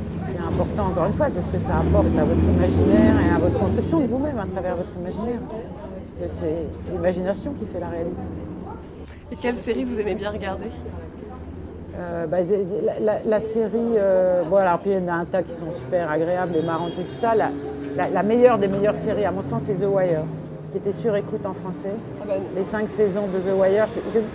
ce 0.02 0.08
qui 0.30 0.36
est 0.36 0.40
important, 0.46 0.86
encore 0.92 1.06
une 1.06 1.12
fois, 1.12 1.26
c'est 1.30 1.42
ce 1.42 1.48
que 1.48 1.60
ça 1.62 1.78
apporte 1.78 2.06
à 2.18 2.24
votre 2.24 2.42
imaginaire 2.56 3.14
et 3.26 3.34
à 3.34 3.38
votre 3.38 3.58
construction 3.58 4.00
de 4.00 4.06
vous-même 4.06 4.38
à 4.38 4.46
travers 4.46 4.76
votre 4.76 4.92
imaginaire. 4.98 5.40
C'est 6.20 6.66
l'imagination 6.92 7.52
qui 7.52 7.66
fait 7.66 7.80
la 7.80 7.88
réalité. 7.88 8.22
Et 9.32 9.36
quelle 9.36 9.56
série 9.56 9.84
vous 9.84 9.98
aimez 10.00 10.14
bien 10.14 10.30
regarder? 10.30 10.70
Euh, 11.98 12.26
bah, 12.26 12.38
la, 12.84 13.00
la- 13.00 13.18
la 13.26 13.40
série, 13.40 13.96
euh, 13.96 14.42
bon, 14.44 14.56
alors, 14.56 14.78
puis 14.78 14.90
il 14.92 15.00
y 15.00 15.04
en 15.04 15.08
a 15.12 15.16
un 15.16 15.24
tas 15.24 15.42
qui 15.42 15.50
sont 15.52 15.72
super 15.76 16.10
agréables 16.10 16.54
et 16.56 16.62
marrantes 16.62 16.92
et 16.98 17.02
tout 17.02 17.20
ça. 17.20 17.32
La, 17.34 18.22
meilleure 18.22 18.58
des 18.58 18.68
meilleures 18.68 18.94
séries, 18.94 19.24
à 19.24 19.32
mon 19.32 19.42
sens, 19.42 19.62
c'est 19.66 19.74
The 19.74 19.86
Wire, 19.92 20.20
qui 20.70 20.78
était 20.78 20.92
sur 20.92 21.16
écoute 21.16 21.44
en 21.44 21.54
français. 21.54 21.92
Les 22.54 22.62
cinq 22.62 22.88
saisons 22.88 23.26
de 23.26 23.38
The 23.38 23.54
Wire, 23.58 23.86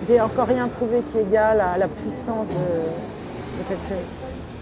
j'ai 0.08 0.20
encore 0.20 0.48
rien 0.48 0.68
trouvé 0.68 1.02
qui 1.12 1.20
égale 1.20 1.62
à 1.62 1.78
la 1.78 1.88
puissance 1.88 2.48
de, 2.48 2.54
de 2.54 3.68
cette 3.70 3.84
série. 3.86 4.00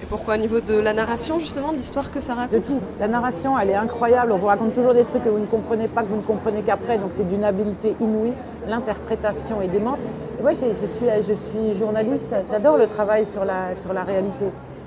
Et 0.03 0.05
pourquoi 0.05 0.35
Au 0.35 0.37
niveau 0.37 0.59
de 0.59 0.77
la 0.79 0.93
narration, 0.93 1.39
justement, 1.39 1.71
de 1.71 1.77
l'histoire 1.77 2.11
que 2.11 2.19
ça 2.21 2.33
De 2.33 2.39
raconte 2.39 2.65
tout. 2.65 2.79
La 2.99 3.07
narration, 3.07 3.57
elle 3.57 3.71
est 3.71 3.75
incroyable. 3.75 4.31
On 4.31 4.37
vous 4.37 4.45
raconte 4.47 4.75
toujours 4.75 4.93
des 4.93 5.05
trucs 5.05 5.23
que 5.23 5.29
vous 5.29 5.39
ne 5.39 5.45
comprenez 5.47 5.87
pas, 5.87 6.01
que 6.03 6.07
vous 6.09 6.17
ne 6.17 6.21
comprenez 6.21 6.61
qu'après. 6.61 6.99
Donc 6.99 7.09
c'est 7.13 7.27
d'une 7.27 7.43
habileté 7.43 7.95
inouïe. 7.99 8.33
L'interprétation 8.67 9.61
est 9.63 9.67
démente. 9.69 9.97
Moi, 10.41 10.53
je, 10.53 11.33
suis, 11.33 11.77
journaliste. 11.77 12.33
J'adore 12.49 12.77
le 12.77 12.87
travail 12.87 13.25
sur 13.25 13.45
la, 13.45 14.03
réalité. 14.03 14.45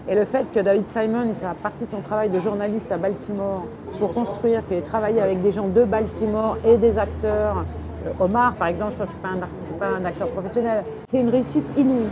Et 0.09 0.15
le 0.17 0.25
fait 0.25 0.45
que 0.53 0.59
David 0.59 0.89
Simon, 0.89 1.23
et 1.31 1.33
c'est 1.33 1.47
partie 1.63 1.85
de 1.85 1.93
son 1.93 2.01
travail 2.01 2.29
de 2.29 2.41
journaliste 2.41 2.91
à 2.91 2.97
Baltimore, 2.97 3.65
pour 4.01 4.13
construire, 4.13 4.67
qu'il 4.67 4.77
ait 4.79 4.83
travaillé 4.83 5.21
avec 5.21 5.41
des 5.43 5.53
gens 5.53 5.69
de 5.69 5.85
Baltimore 5.85 6.59
et 6.67 6.77
des 6.77 6.99
acteurs. 6.99 7.65
Euh, 8.05 8.25
Omar, 8.25 8.55
par 8.55 8.69
exemple, 8.69 8.93
je 8.93 8.97
pense 8.97 9.09
que 9.09 9.15
ce 9.15 9.73
n'est 9.73 9.79
pas, 9.79 9.87
pas 9.87 9.97
un 9.97 10.05
acteur 10.05 10.29
professionnel. 10.29 10.83
C'est 11.07 11.21
une 11.21 11.31
réussite 11.31 11.65
inouïe. 11.77 12.09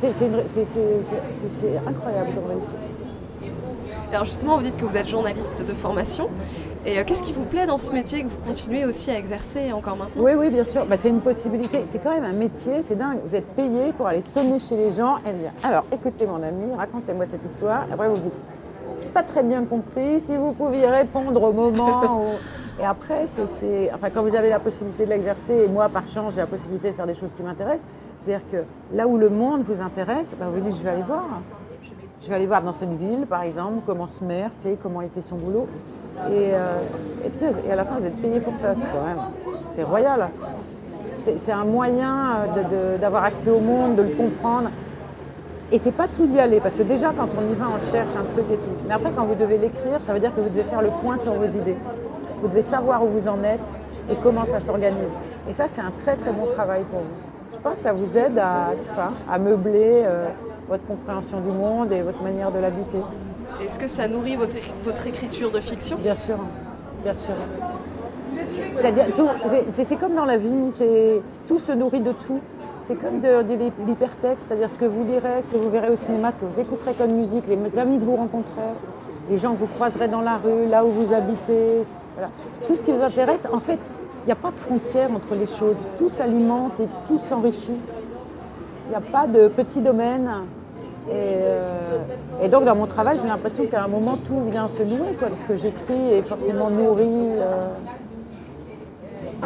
C'est 0.00 0.08
incroyable 1.86 2.30
comme 2.34 2.50
réussite. 2.50 2.99
Alors 4.12 4.24
justement, 4.24 4.56
vous 4.56 4.62
dites 4.64 4.76
que 4.76 4.84
vous 4.84 4.96
êtes 4.96 5.06
journaliste 5.08 5.64
de 5.66 5.72
formation. 5.72 6.28
Et 6.84 6.98
euh, 6.98 7.04
qu'est-ce 7.06 7.22
qui 7.22 7.32
vous 7.32 7.44
plaît 7.44 7.66
dans 7.66 7.78
ce 7.78 7.92
métier 7.92 8.22
que 8.24 8.28
vous 8.28 8.44
continuez 8.44 8.84
aussi 8.84 9.10
à 9.10 9.18
exercer 9.18 9.70
encore 9.72 9.96
maintenant? 9.96 10.10
Oui, 10.16 10.32
oui, 10.36 10.48
bien 10.50 10.64
sûr. 10.64 10.84
Bah, 10.86 10.96
c'est 10.98 11.10
une 11.10 11.20
possibilité. 11.20 11.84
C'est 11.88 12.02
quand 12.02 12.10
même 12.10 12.24
un 12.24 12.32
métier, 12.32 12.82
c'est 12.82 12.96
dingue. 12.96 13.18
Vous 13.24 13.36
êtes 13.36 13.46
payé 13.54 13.92
pour 13.96 14.06
aller 14.08 14.22
sonner 14.22 14.58
chez 14.58 14.76
les 14.76 14.90
gens 14.90 15.16
et 15.18 15.32
dire 15.32 15.52
Alors, 15.62 15.84
écoutez, 15.92 16.26
mon 16.26 16.42
ami, 16.42 16.74
racontez-moi 16.76 17.26
cette 17.30 17.44
histoire. 17.44 17.84
Après, 17.92 18.08
vous 18.08 18.16
dites 18.16 18.32
Je 18.98 19.02
n'ai 19.04 19.10
pas 19.10 19.22
très 19.22 19.42
bien 19.44 19.64
compris. 19.64 20.20
Si 20.20 20.34
vous 20.36 20.52
pouviez 20.52 20.86
répondre 20.86 21.40
au 21.42 21.52
moment. 21.52 22.22
où- 22.32 22.82
Et 22.82 22.84
après, 22.86 23.26
c'est- 23.28 23.46
c'est. 23.46 23.92
Enfin, 23.94 24.08
quand 24.12 24.22
vous 24.22 24.34
avez 24.34 24.48
la 24.48 24.58
possibilité 24.58 25.04
de 25.04 25.10
l'exercer, 25.10 25.54
et 25.66 25.68
moi, 25.68 25.88
par 25.88 26.08
chance, 26.08 26.34
j'ai 26.34 26.40
la 26.40 26.46
possibilité 26.46 26.90
de 26.90 26.94
faire 26.96 27.06
des 27.06 27.14
choses 27.14 27.30
qui 27.36 27.42
m'intéressent, 27.44 27.86
c'est-à-dire 28.24 28.44
que 28.50 28.96
là 28.96 29.06
où 29.06 29.18
le 29.18 29.28
monde 29.28 29.60
vous 29.62 29.80
intéresse, 29.82 30.34
bah, 30.38 30.46
vous 30.48 30.60
dites 30.60 30.78
Je 30.78 30.82
vais 30.82 30.90
aller 30.90 31.02
voir. 31.02 31.22
Je 32.22 32.28
vais 32.28 32.34
aller 32.34 32.46
voir 32.46 32.62
dans 32.62 32.72
cette 32.72 32.92
ville, 32.98 33.26
par 33.26 33.42
exemple, 33.42 33.80
comment 33.86 34.06
ce 34.06 34.22
maire 34.22 34.50
fait, 34.62 34.76
comment 34.82 35.00
il 35.00 35.08
fait 35.08 35.22
son 35.22 35.36
boulot. 35.36 35.66
Et, 36.28 36.52
euh, 36.52 37.72
à 37.72 37.74
la 37.74 37.84
fin, 37.84 37.98
vous 37.98 38.06
êtes 38.06 38.20
payé 38.20 38.40
pour 38.40 38.54
ça. 38.56 38.74
C'est 38.74 38.88
quand 38.92 39.06
même, 39.06 39.20
c'est 39.72 39.82
royal. 39.82 40.28
C'est 41.18 41.52
un 41.52 41.64
moyen 41.64 42.46
euh, 42.56 42.98
d'avoir 42.98 43.24
accès 43.24 43.50
au 43.50 43.60
monde, 43.60 43.96
de 43.96 44.02
le 44.02 44.10
comprendre. 44.10 44.68
Et 45.72 45.78
c'est 45.78 45.92
pas 45.92 46.08
tout 46.08 46.26
d'y 46.26 46.38
aller, 46.38 46.60
parce 46.60 46.74
que 46.74 46.82
déjà, 46.82 47.12
quand 47.16 47.28
on 47.38 47.52
y 47.52 47.54
va, 47.54 47.66
on 47.68 47.90
cherche 47.90 48.12
un 48.16 48.24
truc 48.34 48.44
et 48.52 48.56
tout. 48.56 48.76
Mais 48.86 48.94
après, 48.94 49.12
quand 49.16 49.24
vous 49.24 49.36
devez 49.36 49.56
l'écrire, 49.56 50.00
ça 50.00 50.12
veut 50.12 50.20
dire 50.20 50.34
que 50.34 50.40
vous 50.40 50.48
devez 50.48 50.64
faire 50.64 50.82
le 50.82 50.90
point 51.02 51.16
sur 51.16 51.32
vos 51.32 51.46
idées. 51.46 51.76
Vous 52.42 52.48
devez 52.48 52.62
savoir 52.62 53.02
où 53.02 53.06
vous 53.06 53.28
en 53.28 53.42
êtes 53.44 53.60
et 54.10 54.16
comment 54.16 54.44
ça 54.44 54.60
s'organise. 54.60 55.12
Et 55.48 55.52
ça, 55.52 55.66
c'est 55.72 55.80
un 55.80 55.92
très 56.04 56.16
très 56.16 56.32
bon 56.32 56.46
travail 56.54 56.82
pour 56.90 57.00
vous. 57.00 57.54
Je 57.54 57.58
pense 57.60 57.74
que 57.74 57.84
ça 57.84 57.92
vous 57.92 58.16
aide 58.18 58.38
à, 58.38 58.74
je 58.74 58.80
sais 58.80 58.94
pas, 58.96 59.12
à 59.30 59.38
meubler 59.38 60.02
euh, 60.04 60.26
votre 60.70 60.86
compréhension 60.86 61.40
du 61.40 61.50
monde 61.50 61.90
et 61.92 62.00
votre 62.00 62.22
manière 62.22 62.52
de 62.52 62.60
l'habiter. 62.60 62.98
Est-ce 63.62 63.78
que 63.78 63.88
ça 63.88 64.06
nourrit 64.06 64.36
votre, 64.36 64.56
votre 64.84 65.04
écriture 65.06 65.50
de 65.50 65.58
fiction? 65.60 65.96
Bien 65.98 66.14
sûr, 66.14 66.36
bien 67.02 67.12
sûr. 67.12 67.34
C'est- 69.74 69.96
comme 69.96 70.14
dans 70.14 70.24
la 70.24 70.36
vie, 70.36 70.70
tout 71.48 71.58
se 71.58 71.72
nourrit 71.72 72.00
de 72.00 72.12
tout. 72.12 72.40
C'est 72.86 72.94
comme 72.94 73.20
de, 73.20 73.42
de 73.42 73.54
l'hy- 73.54 73.72
l'hypertexte, 73.86 74.46
c'est-à-dire 74.48 74.70
ce 74.70 74.76
que 74.76 74.84
vous 74.84 75.04
lirez, 75.04 75.42
ce 75.42 75.46
que 75.48 75.56
vous 75.56 75.70
verrez 75.70 75.90
au 75.90 75.96
cinéma, 75.96 76.30
ce 76.30 76.36
que 76.36 76.44
vous 76.44 76.60
écouterez 76.60 76.94
comme 76.94 77.12
musique, 77.12 77.44
les 77.48 77.78
amis 77.78 77.98
que 77.98 78.04
vous 78.04 78.16
rencontrez. 78.16 78.62
les 79.28 79.36
gens 79.36 79.52
que 79.52 79.58
vous 79.58 79.66
croiserez 79.68 80.08
dans 80.08 80.22
la 80.22 80.36
rue, 80.38 80.66
là 80.68 80.84
où 80.84 80.88
vous 80.88 81.12
habitez. 81.14 81.82
Voilà. 82.16 82.30
Tout 82.66 82.74
ce 82.74 82.82
qui 82.82 82.90
vous 82.90 83.02
intéresse, 83.02 83.46
en 83.52 83.60
fait, 83.60 83.78
il 84.24 84.26
n'y 84.26 84.32
a 84.32 84.36
pas 84.36 84.50
de 84.50 84.56
frontière 84.56 85.08
entre 85.14 85.34
les 85.36 85.46
choses. 85.46 85.76
Tout 85.98 86.08
s'alimente 86.08 86.80
et 86.80 86.88
tout 87.06 87.18
s'enrichit. 87.28 87.78
Il 88.86 88.90
n'y 88.90 88.94
a 88.96 89.00
pas 89.00 89.26
de 89.28 89.46
petit 89.48 89.80
domaine. 89.80 90.28
Et, 91.10 91.12
euh, 91.14 91.98
et 92.44 92.48
donc 92.48 92.64
dans 92.64 92.76
mon 92.76 92.86
travail, 92.86 93.18
j'ai 93.20 93.26
l'impression 93.28 93.66
qu'à 93.66 93.82
un 93.84 93.88
moment, 93.88 94.16
tout 94.16 94.40
vient 94.50 94.68
se 94.68 94.82
nouer. 94.82 95.12
Quoi. 95.18 95.28
Ce 95.28 95.46
que 95.52 95.56
j'écris 95.56 96.12
est 96.14 96.22
forcément 96.22 96.70
nourri 96.70 97.08
euh, 97.08 97.68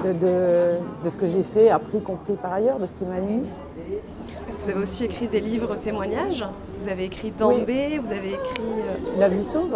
de, 0.04 0.12
de- 0.12 1.04
de 1.04 1.10
ce 1.10 1.16
que 1.16 1.26
j'ai 1.26 1.42
fait, 1.42 1.70
appris, 1.70 2.00
compris 2.00 2.34
par 2.34 2.52
ailleurs, 2.52 2.78
de 2.78 2.86
ce 2.86 2.92
qui 2.92 3.04
m'a 3.04 3.18
ému. 3.18 3.42
Parce 4.44 4.56
que 4.58 4.62
vous 4.62 4.70
avez 4.70 4.82
aussi 4.82 5.04
écrit 5.04 5.26
des 5.26 5.40
livres 5.40 5.74
témoignages. 5.76 6.44
Vous 6.78 6.88
avez 6.90 7.04
écrit 7.04 7.30
Dambé, 7.30 7.98
vous 8.02 8.10
avez 8.10 8.28
écrit. 8.34 8.62
euh, 8.62 9.18
La 9.18 9.28
vie 9.28 9.42
sauve. 9.42 9.74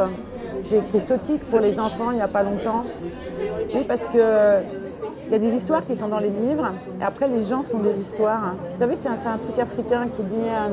J'ai 0.69 0.79
écrit 0.79 1.01
Sotique 1.01 1.43
pour 1.51 1.61
les 1.61 1.79
enfants 1.81 2.11
il 2.11 2.17
n'y 2.17 2.23
a 2.23 2.29
pas 2.29 2.43
longtemps. 2.43 2.85
Oui, 3.75 3.85
parce 3.87 4.07
que 4.09 4.19
il 5.27 5.33
y 5.33 5.35
a 5.35 5.39
des 5.39 5.55
histoires 5.55 5.85
qui 5.87 5.95
sont 5.95 6.09
dans 6.09 6.21
les 6.21 6.31
livres, 6.31 6.71
et 7.01 7.05
après 7.05 7.29
les 7.29 7.43
gens 7.43 7.63
sont 7.63 7.81
des 7.81 8.01
histoires. 8.01 8.43
hein. 8.43 8.57
Vous 8.73 8.79
savez, 8.79 8.97
c'est 8.99 9.09
un, 9.09 9.37
truc 9.37 9.59
africain 9.59 10.07
qui 10.09 10.23
dit 10.23 10.37
euh, 10.37 10.69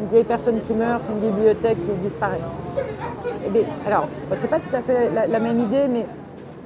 une 0.00 0.08
vieille 0.08 0.24
personne 0.24 0.60
qui 0.60 0.74
meurt, 0.74 1.02
c'est 1.06 1.12
une 1.12 1.30
bibliothèque 1.30 1.78
qui 1.82 1.90
disparaît. 2.02 2.40
Eh 3.46 3.50
bien, 3.50 3.62
alors, 3.86 4.06
c'est 4.40 4.50
pas 4.50 4.58
tout 4.58 4.74
à 4.74 4.80
fait 4.80 5.10
la, 5.28 5.38
même 5.38 5.60
idée, 5.60 5.86
mais 5.88 6.04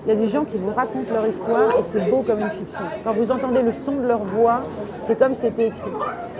il 0.05 0.09
y 0.09 0.13
a 0.13 0.17
des 0.17 0.27
gens 0.27 0.45
qui 0.45 0.57
vous 0.57 0.73
racontent 0.73 1.13
leur 1.13 1.27
histoire 1.27 1.71
et 1.79 1.83
c'est 1.85 2.11
beau 2.11 2.23
comme 2.23 2.41
une 2.41 2.51
fiction. 2.51 2.85
Quand 3.05 3.13
vous 3.13 3.31
entendez 3.31 3.63
le 3.63 3.73
son 3.73 3.93
de 3.93 4.07
leur 4.07 4.25
voix, 4.25 4.63
c'est 5.03 5.19
comme 5.19 5.35
si 5.35 5.43
c'était 5.43 5.69
écrit. 5.69 5.91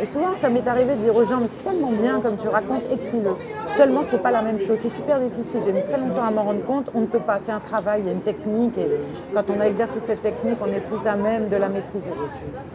Et 0.01 0.07
souvent, 0.07 0.35
ça 0.35 0.49
m'est 0.49 0.67
arrivé 0.67 0.95
de 0.95 1.01
dire 1.01 1.15
aux 1.15 1.25
gens, 1.25 1.39
mais 1.41 1.49
c'est 1.49 1.63
tellement 1.63 1.93
bien 1.93 2.21
comme 2.21 2.37
tu 2.37 2.49
racontes, 2.49 2.83
écris-le. 2.91 3.31
Seulement, 3.77 4.03
c'est 4.03 4.21
pas 4.21 4.33
la 4.33 4.43
même 4.43 4.59
chose. 4.59 4.79
C'est 4.83 4.89
super 4.89 5.21
difficile. 5.21 5.61
J'ai 5.65 5.73
mis 5.73 5.83
très 5.83 5.99
longtemps 5.99 6.25
à 6.27 6.31
m'en 6.31 6.43
rendre 6.43 6.65
compte. 6.65 6.91
On 6.95 7.03
ne 7.03 7.07
peut 7.07 7.21
pas. 7.21 7.39
C'est 7.41 7.53
un 7.53 7.61
travail, 7.61 8.01
il 8.03 8.07
y 8.07 8.11
a 8.11 8.13
une 8.13 8.21
technique. 8.21 8.77
Et 8.79 8.87
quand 9.33 9.45
on 9.49 9.61
a 9.61 9.67
exercé 9.67 10.01
cette 10.01 10.23
technique, 10.23 10.59
on 10.61 10.67
est 10.67 10.81
plus 10.81 11.07
à 11.09 11.17
même 11.17 11.49
de 11.49 11.57
la 11.57 11.69
maîtriser. 11.69 12.11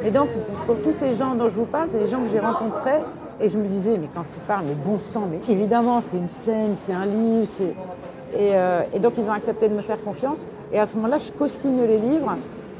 Et 0.05 0.11
donc, 0.11 0.29
pour 0.65 0.77
tous 0.81 0.93
ces 0.93 1.13
gens 1.13 1.35
dont 1.35 1.49
je 1.49 1.55
vous 1.55 1.65
parle, 1.65 1.89
c'est 1.89 1.99
des 1.99 2.07
gens 2.07 2.21
que 2.21 2.29
j'ai 2.29 2.39
rencontrés. 2.39 3.01
Et 3.39 3.49
je 3.49 3.57
me 3.57 3.67
disais, 3.67 3.97
mais 3.97 4.09
quand 4.13 4.23
ils 4.35 4.39
parlent, 4.41 4.65
mais 4.67 4.73
bon 4.73 4.97
sang, 4.97 5.27
mais 5.29 5.39
évidemment, 5.47 6.01
c'est 6.01 6.17
une 6.17 6.29
scène, 6.29 6.75
c'est 6.75 6.93
un 6.93 7.05
livre. 7.05 7.45
c'est- 7.45 7.75
Et, 8.35 8.51
euh, 8.55 8.81
et 8.93 8.99
donc, 8.99 9.13
ils 9.17 9.23
ont 9.29 9.31
accepté 9.31 9.69
de 9.69 9.73
me 9.75 9.81
faire 9.81 10.01
confiance. 10.03 10.39
Et 10.73 10.79
à 10.79 10.85
ce 10.85 10.95
moment-là, 10.95 11.17
je 11.17 11.31
co-signe 11.31 11.81
les 11.85 11.97
livres. 11.97 12.35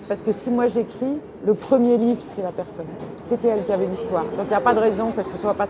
Parce 0.07 0.19
que 0.21 0.31
si 0.31 0.49
moi 0.49 0.67
j'écris, 0.67 1.19
le 1.45 1.53
premier 1.53 1.97
livre, 1.97 2.19
c'était 2.25 2.41
la 2.41 2.51
personne. 2.53 2.85
C'était 3.25 3.49
elle 3.49 3.63
qui 3.65 3.71
avait 3.73 3.87
l'histoire. 3.87 4.23
Donc 4.23 4.45
il 4.45 4.49
n'y 4.49 4.53
a 4.55 4.61
pas 4.61 4.73
de 4.73 4.79
raison 4.79 5.11
que 5.11 5.21
ce 5.21 5.37
soit 5.37 5.53
pas 5.53 5.65
50-50. 5.65 5.69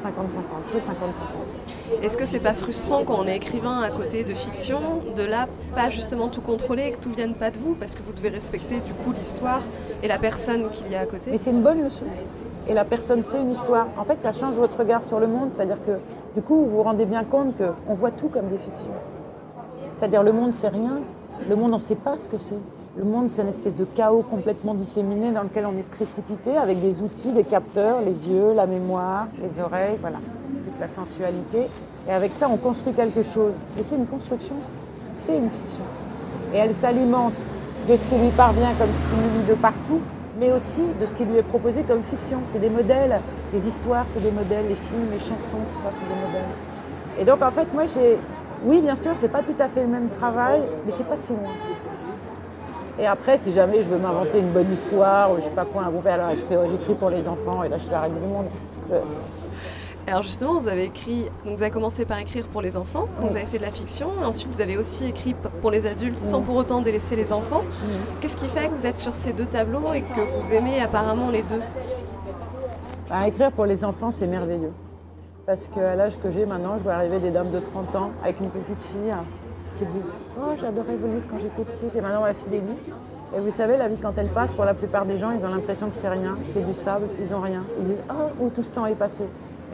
C'est 0.71 0.77
50-50. 0.77 1.76
Est-ce 2.03 2.17
que 2.17 2.25
c'est 2.25 2.41
pas 2.41 2.53
frustrant 2.53 3.03
quand 3.05 3.17
on 3.17 3.27
est 3.27 3.37
écrivain 3.37 3.81
à 3.81 3.89
côté 3.89 4.25
de 4.25 4.33
fiction, 4.33 4.79
de 5.15 5.23
là 5.23 5.47
pas 5.73 5.89
justement 5.89 6.27
tout 6.27 6.41
contrôler 6.41 6.87
et 6.87 6.91
que 6.91 6.99
tout 6.99 7.11
vienne 7.11 7.33
pas 7.33 7.49
de 7.49 7.57
vous 7.59 7.75
parce 7.75 7.95
que 7.95 8.03
vous 8.03 8.11
devez 8.11 8.27
respecter 8.29 8.75
du 8.79 8.93
coup 8.93 9.13
l'histoire 9.13 9.61
et 10.03 10.07
la 10.09 10.17
personne 10.17 10.69
qu'il 10.71 10.91
y 10.91 10.95
a 10.95 11.01
à 11.01 11.05
côté? 11.05 11.31
Mais 11.31 11.37
c'est 11.37 11.51
une 11.51 11.61
bonne 11.61 11.81
leçon. 11.81 12.05
Et 12.67 12.73
la 12.73 12.83
personne, 12.83 13.23
c'est 13.25 13.39
une 13.39 13.51
histoire. 13.51 13.87
En 13.97 14.03
fait, 14.03 14.21
ça 14.21 14.33
change 14.33 14.55
votre 14.55 14.77
regard 14.77 15.01
sur 15.01 15.19
le 15.19 15.27
monde. 15.27 15.51
C'est-à-dire 15.55 15.77
que 15.85 15.93
du 16.35 16.41
coup, 16.41 16.55
vous 16.55 16.69
vous 16.69 16.83
rendez 16.83 17.05
bien 17.05 17.23
compte 17.23 17.55
qu'on 17.57 17.93
voit 17.93 18.11
tout 18.11 18.27
comme 18.27 18.49
des 18.49 18.57
fictions. 18.57 18.91
C'est-à-dire 19.97 20.23
le 20.23 20.33
monde, 20.33 20.51
c'est 20.57 20.67
rien. 20.67 20.99
Le 21.49 21.55
monde, 21.55 21.71
on 21.71 21.77
ne 21.77 21.81
sait 21.81 21.95
pas 21.95 22.17
ce 22.17 22.27
que 22.27 22.37
c'est. 22.37 22.59
Le 22.97 23.05
monde, 23.05 23.29
c'est 23.29 23.43
une 23.43 23.47
espèce 23.47 23.75
de 23.75 23.85
chaos 23.85 24.23
complètement 24.29 24.73
disséminé 24.73 25.31
dans 25.31 25.43
lequel 25.43 25.65
on 25.65 25.77
est 25.77 25.87
précipité 25.89 26.57
avec 26.57 26.81
des 26.81 27.01
outils, 27.01 27.31
des 27.31 27.43
capteurs, 27.43 28.01
les 28.01 28.27
yeux, 28.27 28.53
la 28.53 28.65
mémoire, 28.65 29.27
les 29.41 29.61
oreilles, 29.61 29.97
voilà, 30.01 30.17
la 30.79 30.87
sensualité. 30.87 31.67
Et 32.07 32.11
avec 32.11 32.33
ça, 32.33 32.47
on 32.51 32.57
construit 32.57 32.93
quelque 32.93 33.23
chose. 33.23 33.53
Et 33.79 33.83
c'est 33.83 33.95
une 33.95 34.05
construction, 34.07 34.55
c'est 35.13 35.37
une 35.37 35.49
fiction. 35.49 35.83
Et 36.53 36.57
elle 36.57 36.73
s'alimente 36.73 37.33
de 37.87 37.95
ce 37.95 38.01
qui 38.09 38.15
lui 38.15 38.29
parvient 38.29 38.71
comme 38.79 38.91
stimuli 39.05 39.45
de 39.49 39.53
partout, 39.55 39.99
mais 40.39 40.51
aussi 40.51 40.83
de 40.99 41.05
ce 41.05 41.13
qui 41.13 41.25
lui 41.25 41.37
est 41.37 41.43
proposé 41.43 41.81
comme 41.81 42.01
fiction. 42.03 42.39
C'est 42.51 42.59
des 42.59 42.69
modèles, 42.69 43.19
les 43.53 43.67
histoires, 43.67 44.05
c'est 44.07 44.21
des 44.21 44.31
modèles, 44.31 44.65
les 44.69 44.75
films, 44.75 45.07
les 45.11 45.19
chansons, 45.19 45.57
tout 45.69 45.81
ça, 45.83 45.89
c'est 45.91 46.07
des 46.07 46.21
modèles. 46.27 46.51
Et 47.19 47.25
donc, 47.25 47.41
en 47.41 47.49
fait, 47.49 47.73
moi, 47.73 47.83
j'ai. 47.85 48.17
Oui, 48.63 48.81
bien 48.81 48.95
sûr, 48.95 49.11
c'est 49.19 49.27
pas 49.31 49.41
tout 49.43 49.55
à 49.59 49.67
fait 49.67 49.81
le 49.81 49.87
même 49.87 50.09
travail, 50.19 50.61
mais 50.85 50.91
c'est 50.91 51.07
pas 51.07 51.17
si 51.17 51.31
loin. 51.31 51.51
Et 52.99 53.05
après, 53.05 53.37
si 53.37 53.51
jamais 53.51 53.83
je 53.83 53.89
veux 53.89 53.97
m'inventer 53.99 54.39
une 54.39 54.49
bonne 54.49 54.71
histoire 54.73 55.31
ou 55.31 55.35
je 55.35 55.41
sais 55.41 55.49
pas 55.49 55.65
quoi, 55.65 55.83
là, 55.83 56.29
je 56.33 56.41
fais, 56.41 56.57
j'écris 56.69 56.95
pour 56.95 57.11
les 57.11 57.27
enfants 57.27 57.61
et 57.63 57.69
là, 57.69 57.77
je 57.77 57.83
fais 57.83 57.91
la 57.91 58.01
reine 58.01 58.13
du 58.13 58.27
monde. 58.27 58.47
Je- 58.89 58.95
Alors 60.09 60.21
justement, 60.21 60.57
vous 60.57 60.69
avez 60.69 60.85
écrit, 60.85 61.25
donc 61.43 61.57
vous 61.57 61.61
avez 61.63 61.71
commencé 61.71 62.05
par 62.05 62.17
écrire 62.17 62.45
pour 62.45 62.61
les 62.61 62.77
enfants, 62.77 63.07
quand 63.19 63.27
vous 63.27 63.35
avez 63.35 63.45
fait 63.45 63.57
de 63.57 63.63
la 63.63 63.71
fiction, 63.71 64.07
et 64.21 64.25
ensuite 64.25 64.47
vous 64.49 64.61
avez 64.61 64.77
aussi 64.77 65.05
écrit 65.05 65.35
pour 65.61 65.69
les 65.69 65.85
adultes 65.85 66.17
sans 66.17 66.41
pour 66.41 66.55
autant 66.55 66.79
délaisser 66.79 67.17
les 67.17 67.33
enfants. 67.33 67.61
Qu'est-ce 68.21 68.37
qui 68.37 68.47
fait 68.47 68.69
que 68.69 68.73
vous 68.73 68.85
êtes 68.85 68.97
sur 68.97 69.13
ces 69.13 69.33
deux 69.33 69.45
tableaux 69.45 69.91
et 69.93 70.01
que 70.01 70.39
vous 70.39 70.53
aimez 70.53 70.79
apparemment 70.81 71.29
les 71.29 71.43
deux? 71.43 71.59
Bah, 73.09 73.27
écrire 73.27 73.51
pour 73.51 73.65
les 73.65 73.83
enfants, 73.83 74.11
c'est 74.11 74.27
merveilleux. 74.27 74.71
Parce 75.45 75.67
qu'à 75.67 75.95
l'âge 75.95 76.17
que 76.23 76.31
j'ai 76.31 76.45
maintenant, 76.45 76.77
je 76.77 76.83
vois 76.83 76.93
arriver 76.93 77.19
des 77.19 77.31
dames 77.31 77.51
de 77.51 77.59
30 77.59 77.95
ans 77.97 78.11
avec 78.23 78.39
une 78.39 78.49
petite 78.49 78.79
fille 78.79 79.13
qui 79.77 79.85
disent 79.87 80.11
Oh, 80.39 80.51
j'adorais 80.57 80.95
vos 80.95 81.07
livres 81.07 81.27
quand 81.29 81.37
j'étais 81.39 81.69
petite 81.69 81.93
et 81.97 82.01
maintenant, 82.01 82.21
ma 82.21 82.33
fille 82.33 82.49
des 82.49 82.61
livres. 82.61 82.95
Et 83.35 83.41
vous 83.41 83.51
savez, 83.51 83.75
la 83.75 83.89
vie, 83.89 83.97
quand 84.01 84.17
elle 84.17 84.29
passe, 84.29 84.53
pour 84.53 84.63
la 84.63 84.73
plupart 84.73 85.05
des 85.05 85.17
gens, 85.17 85.31
ils 85.37 85.45
ont 85.45 85.49
l'impression 85.49 85.89
que 85.89 85.95
c'est 85.97 86.07
rien, 86.07 86.37
c'est 86.47 86.65
du 86.65 86.73
sable, 86.73 87.07
ils 87.21 87.29
n'ont 87.29 87.41
rien. 87.41 87.59
Ils 87.79 87.85
disent 87.87 88.03
Oh, 88.09 88.43
où 88.45 88.49
tout 88.49 88.63
ce 88.63 88.71
temps 88.73 88.85
est 88.85 88.95
passé? 88.95 89.25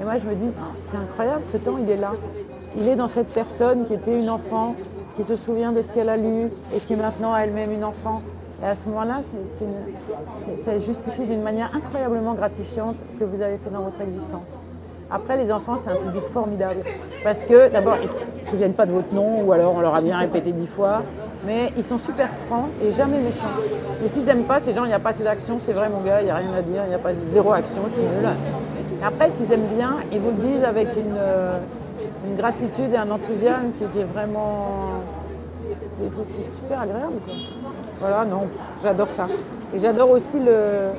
Et 0.02 0.04
moi, 0.04 0.14
je 0.18 0.28
me 0.28 0.36
dis 0.36 0.52
C'est 0.82 0.98
incroyable, 0.98 1.44
ce 1.44 1.58
temps, 1.58 1.78
il 1.80 1.90
est 1.90 1.98
là. 1.98 2.12
Il 2.76 2.88
est 2.88 2.96
dans 2.96 3.08
cette 3.08 3.28
personne 3.28 3.86
qui 3.86 3.94
était 3.94 4.18
une 4.18 4.30
enfant, 4.30 4.76
qui 5.16 5.24
se 5.24 5.36
souvient 5.36 5.72
de 5.72 5.82
ce 5.82 5.94
qu'elle 5.94 6.10
a 6.10 6.18
lu 6.18 6.50
et 6.76 6.80
qui 6.80 6.94
est 6.94 6.98
maintenant 6.98 7.36
elle-même 7.36 7.72
une 7.72 7.84
enfant. 7.84 8.22
Et 8.64 8.66
à 8.66 8.76
ce 8.76 8.88
moment-là, 8.88 9.22
ça 10.64 10.80
justifie 10.80 11.26
d'une 11.26 11.42
manière 11.42 11.70
incroyablement 11.76 12.34
gratifiante 12.34 12.96
ce 13.12 13.18
que 13.18 13.26
vous 13.26 13.42
avez 13.42 13.58
fait 13.58 13.70
dans 13.70 13.82
votre 13.82 14.02
existence. 14.02 14.48
Après, 15.12 15.38
les 15.38 15.52
enfants, 15.52 15.76
c'est 15.84 15.92
un 15.92 15.96
public 15.96 16.24
formidable. 16.32 16.80
Parce 17.24 17.44
que, 17.44 17.70
d'abord, 17.70 17.98
ils 18.02 18.08
ne 18.40 18.44
se 18.44 18.50
souviennent 18.50 18.74
pas 18.74 18.86
de 18.86 18.92
votre 18.92 19.14
nom, 19.14 19.44
ou 19.44 19.52
alors 19.52 19.76
on 19.76 19.82
leur 19.82 19.94
a 19.94 20.02
bien 20.02 20.18
répété 20.18 20.52
dix 20.52 20.66
fois. 20.66 21.04
Mais 21.46 21.72
ils 21.78 21.84
sont 21.84 21.98
super 21.98 22.30
francs 22.48 22.70
et 22.84 22.92
jamais 22.92 23.20
méchants. 23.20 23.46
Et 24.04 24.08
s'ils 24.08 24.26
n'aiment 24.26 24.46
pas, 24.46 24.60
ces 24.60 24.74
gens, 24.74 24.86
il 24.86 24.88
n'y 24.88 24.94
a 24.94 25.00
pas 25.00 25.10
assez 25.10 25.24
d'action, 25.24 25.60
c'est 25.60 25.74
vrai, 25.74 25.90
mon 25.90 26.02
gars, 26.02 26.22
il 26.22 26.26
n'y 26.26 26.32
a 26.32 26.36
rien 26.36 26.54
à 26.58 26.62
dire, 26.62 26.82
il 26.86 26.90
n'y 26.90 26.96
a 26.96 27.00
pas 27.00 27.12
zéro 27.32 27.52
action, 27.52 27.82
je 27.88 27.94
suis 27.94 28.02
nulle. 28.02 28.30
Après, 29.06 29.30
s'ils 29.30 29.52
aiment 29.52 29.68
bien, 29.76 29.96
ils 30.12 30.20
vous 30.20 30.30
le 30.30 30.48
disent 30.48 30.64
avec 30.64 30.88
une, 30.96 31.16
euh, 31.18 31.58
gratitude 32.38 32.94
et 32.94 32.98
un 32.98 33.10
enthousiasme 33.12 33.72
qui 33.78 33.84
est 33.84 34.04
vraiment. 34.04 35.00
C'est 35.96 36.44
super 36.44 36.82
agréable. 36.82 37.14
Voilà, 38.00 38.26
non, 38.26 38.48
j'adore 38.82 39.10
ça. 39.10 39.28
Et 39.74 39.80
j'adore 39.80 40.12
aussi 40.12 40.40
le, 40.40 40.92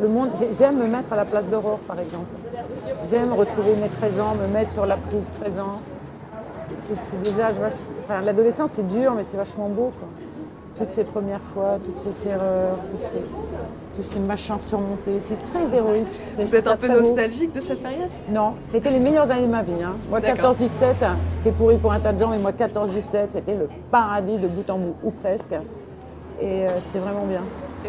le 0.00 0.08
monde. 0.08 0.30
J'ai- 0.38 0.52
J'aime 0.54 0.78
me 0.78 0.86
mettre 0.86 1.12
à 1.12 1.16
la 1.16 1.24
place 1.24 1.46
d'Aurore, 1.46 1.78
par 1.86 1.98
exemple. 1.98 2.26
J'aime 3.08 3.32
retrouver 3.32 3.74
mes 3.76 3.88
13 3.88 4.20
ans, 4.20 4.34
me 4.40 4.46
mettre 4.52 4.70
sur 4.72 4.86
la 4.86 4.96
prise 4.96 5.26
13 5.40 5.58
ans. 5.58 5.80
C'est- 6.86 6.94
vach- 7.60 7.72
enfin, 8.04 8.20
L'adolescence, 8.22 8.70
c'est 8.74 8.86
dur, 8.88 9.12
mais 9.16 9.24
c'est 9.30 9.36
vachement 9.36 9.68
beau. 9.68 9.90
Toutes 10.80 10.90
ces 10.92 11.04
premières 11.04 11.40
fois, 11.54 11.78
toutes 11.84 11.98
ces 11.98 12.10
terreurs, 12.26 12.76
toutes 12.90 13.10
ces, 13.10 13.18
tous 13.96 14.02
ces 14.14 14.18
machins 14.18 14.58
surmontés. 14.58 15.20
C'est 15.28 15.36
très 15.52 15.76
héroïque. 15.76 16.06
C'est- 16.34 16.44
Vous 16.44 16.56
êtes 16.56 16.66
un 16.66 16.76
peu 16.76 16.88
nostalgique 16.88 17.52
de 17.54 17.60
cette 17.60 17.82
période? 17.82 18.08
Non, 18.30 18.54
c'était 18.72 18.90
les 18.90 18.98
meilleures 18.98 19.30
années 19.30 19.46
de 19.46 19.50
ma 19.52 19.62
vie. 19.62 19.72
hein. 19.84 19.92
Moi, 20.08 20.20
D'accord. 20.20 20.54
14-17, 20.54 21.04
c'est 21.44 21.52
pourri 21.52 21.76
pour 21.76 21.92
un 21.92 22.00
tas 22.00 22.12
de 22.14 22.18
gens, 22.18 22.30
mais 22.30 22.38
moi, 22.38 22.52
14-17, 22.52 23.28
c'était 23.34 23.54
le 23.56 23.68
paradis 23.90 24.38
de 24.38 24.48
bout 24.48 24.68
en 24.70 24.78
bout, 24.78 24.94
ou 25.04 25.10
presque. 25.10 25.52
Et 26.40 26.66
euh, 26.66 26.68
c'était 26.86 27.00
vraiment 27.04 27.26
bien. 27.26 27.42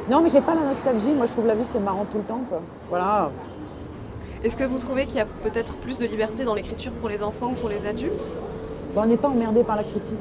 Non, 0.10 0.20
mais 0.20 0.28
j'ai 0.30 0.42
pas 0.42 0.54
la 0.54 0.62
nostalgie. 0.68 1.14
Moi, 1.16 1.28
je 1.28 1.32
trouve 1.32 1.48
la 1.48 1.56
vie, 1.56 1.64
c'est 1.72 1.80
marrant 1.80 2.06
tout 2.12 2.18
le 2.18 2.24
temps. 2.26 2.42
Quoi. 2.50 2.60
Voilà. 2.90 3.32
Est-ce 4.44 4.58
que 4.58 4.66
vous 4.66 4.80
trouvez 4.80 5.06
qu'il 5.06 5.16
y 5.18 5.22
a 5.22 5.26
peut-être 5.44 5.76
plus 5.76 5.98
de 6.00 6.06
liberté 6.08 6.44
dans 6.44 6.56
l'écriture 6.56 6.92
pour 6.94 7.08
les 7.08 7.24
enfants 7.24 7.54
que 7.54 7.60
pour 7.60 7.70
les 7.70 7.86
adultes? 7.88 8.34
Bon, 8.94 9.04
on 9.04 9.06
n'est 9.06 9.16
pas 9.16 9.30
emmerdé 9.30 9.64
par 9.64 9.78
la 9.78 9.84
critique. 9.84 10.18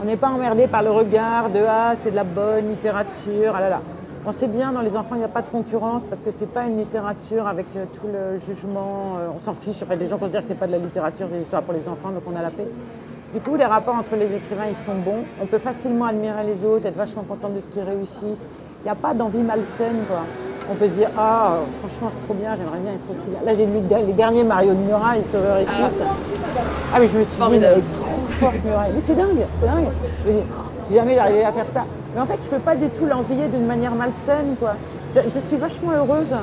On 0.00 0.04
n'est 0.04 0.16
pas 0.16 0.28
emmerdé 0.28 0.66
par 0.66 0.82
le 0.82 0.90
regard 0.90 1.50
de 1.50 1.60
Ah, 1.68 1.94
c'est 1.98 2.10
de 2.10 2.16
la 2.16 2.24
bonne 2.24 2.68
littérature. 2.68 3.54
Ah 3.56 3.60
là 3.60 3.68
là. 3.70 3.80
On 4.26 4.32
sait 4.32 4.46
bien, 4.46 4.72
dans 4.72 4.80
les 4.80 4.96
enfants, 4.96 5.14
il 5.16 5.18
n'y 5.18 5.24
a 5.24 5.28
pas 5.28 5.42
de 5.42 5.48
concurrence 5.52 6.02
parce 6.08 6.22
que 6.22 6.30
c'est 6.30 6.50
pas 6.50 6.62
une 6.64 6.78
littérature 6.78 7.46
avec 7.46 7.66
euh, 7.76 7.84
tout 7.94 8.06
le 8.06 8.38
jugement. 8.38 9.18
euh, 9.18 9.28
on 9.36 9.38
s'en 9.38 9.52
fiche. 9.52 9.82
Enfin, 9.82 9.96
des 9.96 10.06
gens 10.06 10.16
considèrent 10.16 10.42
que 10.42 10.48
c'est 10.48 10.58
pas 10.58 10.66
de 10.66 10.72
la 10.72 10.78
littérature, 10.78 11.26
c'est 11.28 11.36
des 11.36 11.42
histoires 11.42 11.62
pour 11.62 11.74
les 11.74 11.86
enfants, 11.88 12.08
donc 12.08 12.22
on 12.26 12.34
a 12.38 12.42
la 12.42 12.50
paix. 12.50 12.66
Du 13.34 13.40
coup, 13.40 13.56
les 13.56 13.66
rapports 13.66 13.96
entre 13.96 14.16
les 14.16 14.34
écrivains, 14.34 14.64
ils 14.70 14.76
sont 14.86 14.94
bons. 15.04 15.24
On 15.42 15.46
peut 15.46 15.58
facilement 15.58 16.06
admirer 16.06 16.44
les 16.44 16.66
autres, 16.66 16.86
être 16.86 16.96
vachement 16.96 17.22
content 17.22 17.50
de 17.50 17.60
ce 17.60 17.66
qu'ils 17.66 17.82
réussissent. 17.82 18.46
Il 18.80 18.84
n'y 18.84 18.90
a 18.90 18.94
pas 18.94 19.12
d'envie 19.12 19.42
malsaine, 19.42 20.04
quoi. 20.08 20.20
On 20.70 20.74
peut 20.74 20.86
se 20.88 20.92
dire, 20.92 21.10
ah, 21.18 21.56
euh, 21.56 21.64
franchement, 21.80 22.10
c'est 22.14 22.24
trop 22.24 22.34
bien, 22.34 22.56
j'aimerais 22.56 22.78
bien 22.78 22.92
être 22.92 23.10
aussi 23.10 23.28
bien. 23.28 23.40
Là, 23.44 23.52
j'ai 23.52 23.66
lu 23.66 23.80
les 24.06 24.12
derniers 24.14 24.44
Mario 24.44 24.72
de 24.72 24.78
Murat 24.78 25.18
et 25.18 25.22
Sauveur 25.22 25.58
et. 25.58 25.66
Ah, 26.94 26.98
mais 26.98 27.08
je 27.08 27.18
me 27.18 27.24
suis 27.24 27.42
dit, 27.42 27.58
mais 27.58 27.66
trop 27.92 28.13
Mais 28.94 29.00
c'est 29.00 29.14
dingue, 29.14 29.44
c'est 29.60 29.66
dingue. 29.66 29.86
Je 30.24 30.30
me 30.30 30.36
dis, 30.36 30.42
si 30.78 30.94
jamais 30.94 31.14
il 31.14 31.18
arrivait 31.18 31.44
à 31.44 31.52
faire 31.52 31.68
ça. 31.68 31.84
Mais 32.14 32.20
en 32.20 32.26
fait, 32.26 32.38
je 32.42 32.48
peux 32.48 32.58
pas 32.58 32.76
du 32.76 32.88
tout 32.90 33.06
l'envier 33.06 33.48
d'une 33.48 33.66
manière 33.66 33.94
malsaine, 33.94 34.54
quoi. 34.58 34.74
Je, 35.14 35.20
je 35.22 35.38
suis 35.38 35.56
vachement 35.56 35.92
heureuse. 35.92 36.34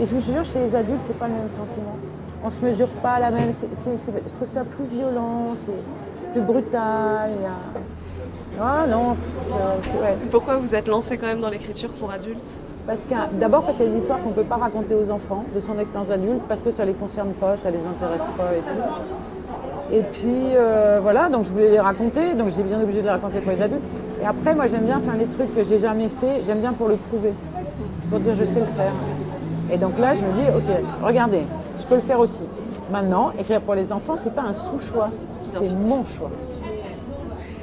Et 0.00 0.06
je 0.06 0.14
vous 0.14 0.20
jure, 0.20 0.44
chez 0.44 0.60
les 0.60 0.74
adultes, 0.76 1.00
c'est 1.06 1.18
pas 1.18 1.26
le 1.26 1.34
même 1.34 1.48
sentiment. 1.50 1.96
on 2.44 2.50
se 2.50 2.64
mesure 2.64 2.88
pas 3.02 3.18
la 3.18 3.30
même. 3.30 3.50
je 3.52 4.34
trouve 4.34 4.48
ça 4.52 4.62
plus 4.64 4.84
violent, 4.84 5.54
c'est 5.64 6.32
plus 6.32 6.40
brutal. 6.42 7.30
il 7.36 7.42
y 7.42 7.46
a- 7.46 8.60
Ah 8.62 8.86
non, 8.88 9.16
ouais. 10.02 10.16
Pourquoi 10.30 10.56
vous 10.56 10.74
êtes 10.74 10.86
lancé 10.88 11.18
quand 11.18 11.26
même 11.26 11.40
dans 11.40 11.50
l'écriture 11.50 11.90
pour 11.90 12.10
adultes? 12.12 12.60
Parce 12.86 13.00
D'abord 13.32 13.64
parce 13.64 13.76
qu'il 13.76 13.86
y 13.86 13.88
a 13.90 13.92
des 13.92 13.98
histoires 13.98 14.20
qu'on 14.22 14.30
ne 14.30 14.34
peut 14.34 14.44
pas 14.44 14.56
raconter 14.56 14.94
aux 14.94 15.10
enfants 15.10 15.44
de 15.54 15.60
son 15.60 15.78
expérience 15.78 16.08
d'adulte 16.08 16.42
parce 16.48 16.62
que 16.62 16.70
ça 16.70 16.84
ne 16.84 16.88
les 16.88 16.94
concerne 16.94 17.30
pas, 17.32 17.56
ça 17.62 17.70
ne 17.70 17.76
les 17.76 17.82
intéresse 17.86 18.26
pas 18.36 18.52
et 18.54 18.60
tout. 18.60 19.47
Et 19.90 20.02
puis 20.02 20.52
euh, 20.54 20.98
voilà, 21.02 21.28
donc 21.30 21.44
je 21.46 21.50
voulais 21.50 21.70
les 21.70 21.80
raconter, 21.80 22.34
donc 22.34 22.50
j'étais 22.50 22.62
bien 22.64 22.80
obligée 22.82 23.00
de 23.00 23.04
les 23.06 23.10
raconter 23.10 23.40
pour 23.40 23.52
les 23.52 23.62
adultes. 23.62 23.80
Et 24.22 24.26
après, 24.26 24.54
moi 24.54 24.66
j'aime 24.66 24.84
bien 24.84 25.00
faire 25.00 25.16
les 25.16 25.26
trucs 25.26 25.54
que 25.54 25.64
j'ai 25.64 25.78
jamais 25.78 26.08
fait, 26.08 26.42
j'aime 26.44 26.58
bien 26.60 26.72
pour 26.72 26.88
le 26.88 26.96
prouver, 26.96 27.32
pour 28.10 28.20
dire 28.20 28.34
je 28.34 28.44
sais 28.44 28.60
le 28.60 28.66
faire. 28.66 28.92
Et 29.72 29.78
donc 29.78 29.98
là, 29.98 30.14
je 30.14 30.22
me 30.22 30.32
dis, 30.32 30.46
ok, 30.56 30.82
regardez, 31.02 31.42
je 31.78 31.84
peux 31.84 31.94
le 31.96 32.00
faire 32.00 32.18
aussi. 32.20 32.42
Maintenant, 32.90 33.32
écrire 33.38 33.60
pour 33.60 33.74
les 33.74 33.92
enfants, 33.92 34.16
c'est 34.16 34.34
pas 34.34 34.42
un 34.42 34.54
sous-choix, 34.54 35.10
c'est 35.52 35.74
mon 35.76 36.04
choix. 36.04 36.30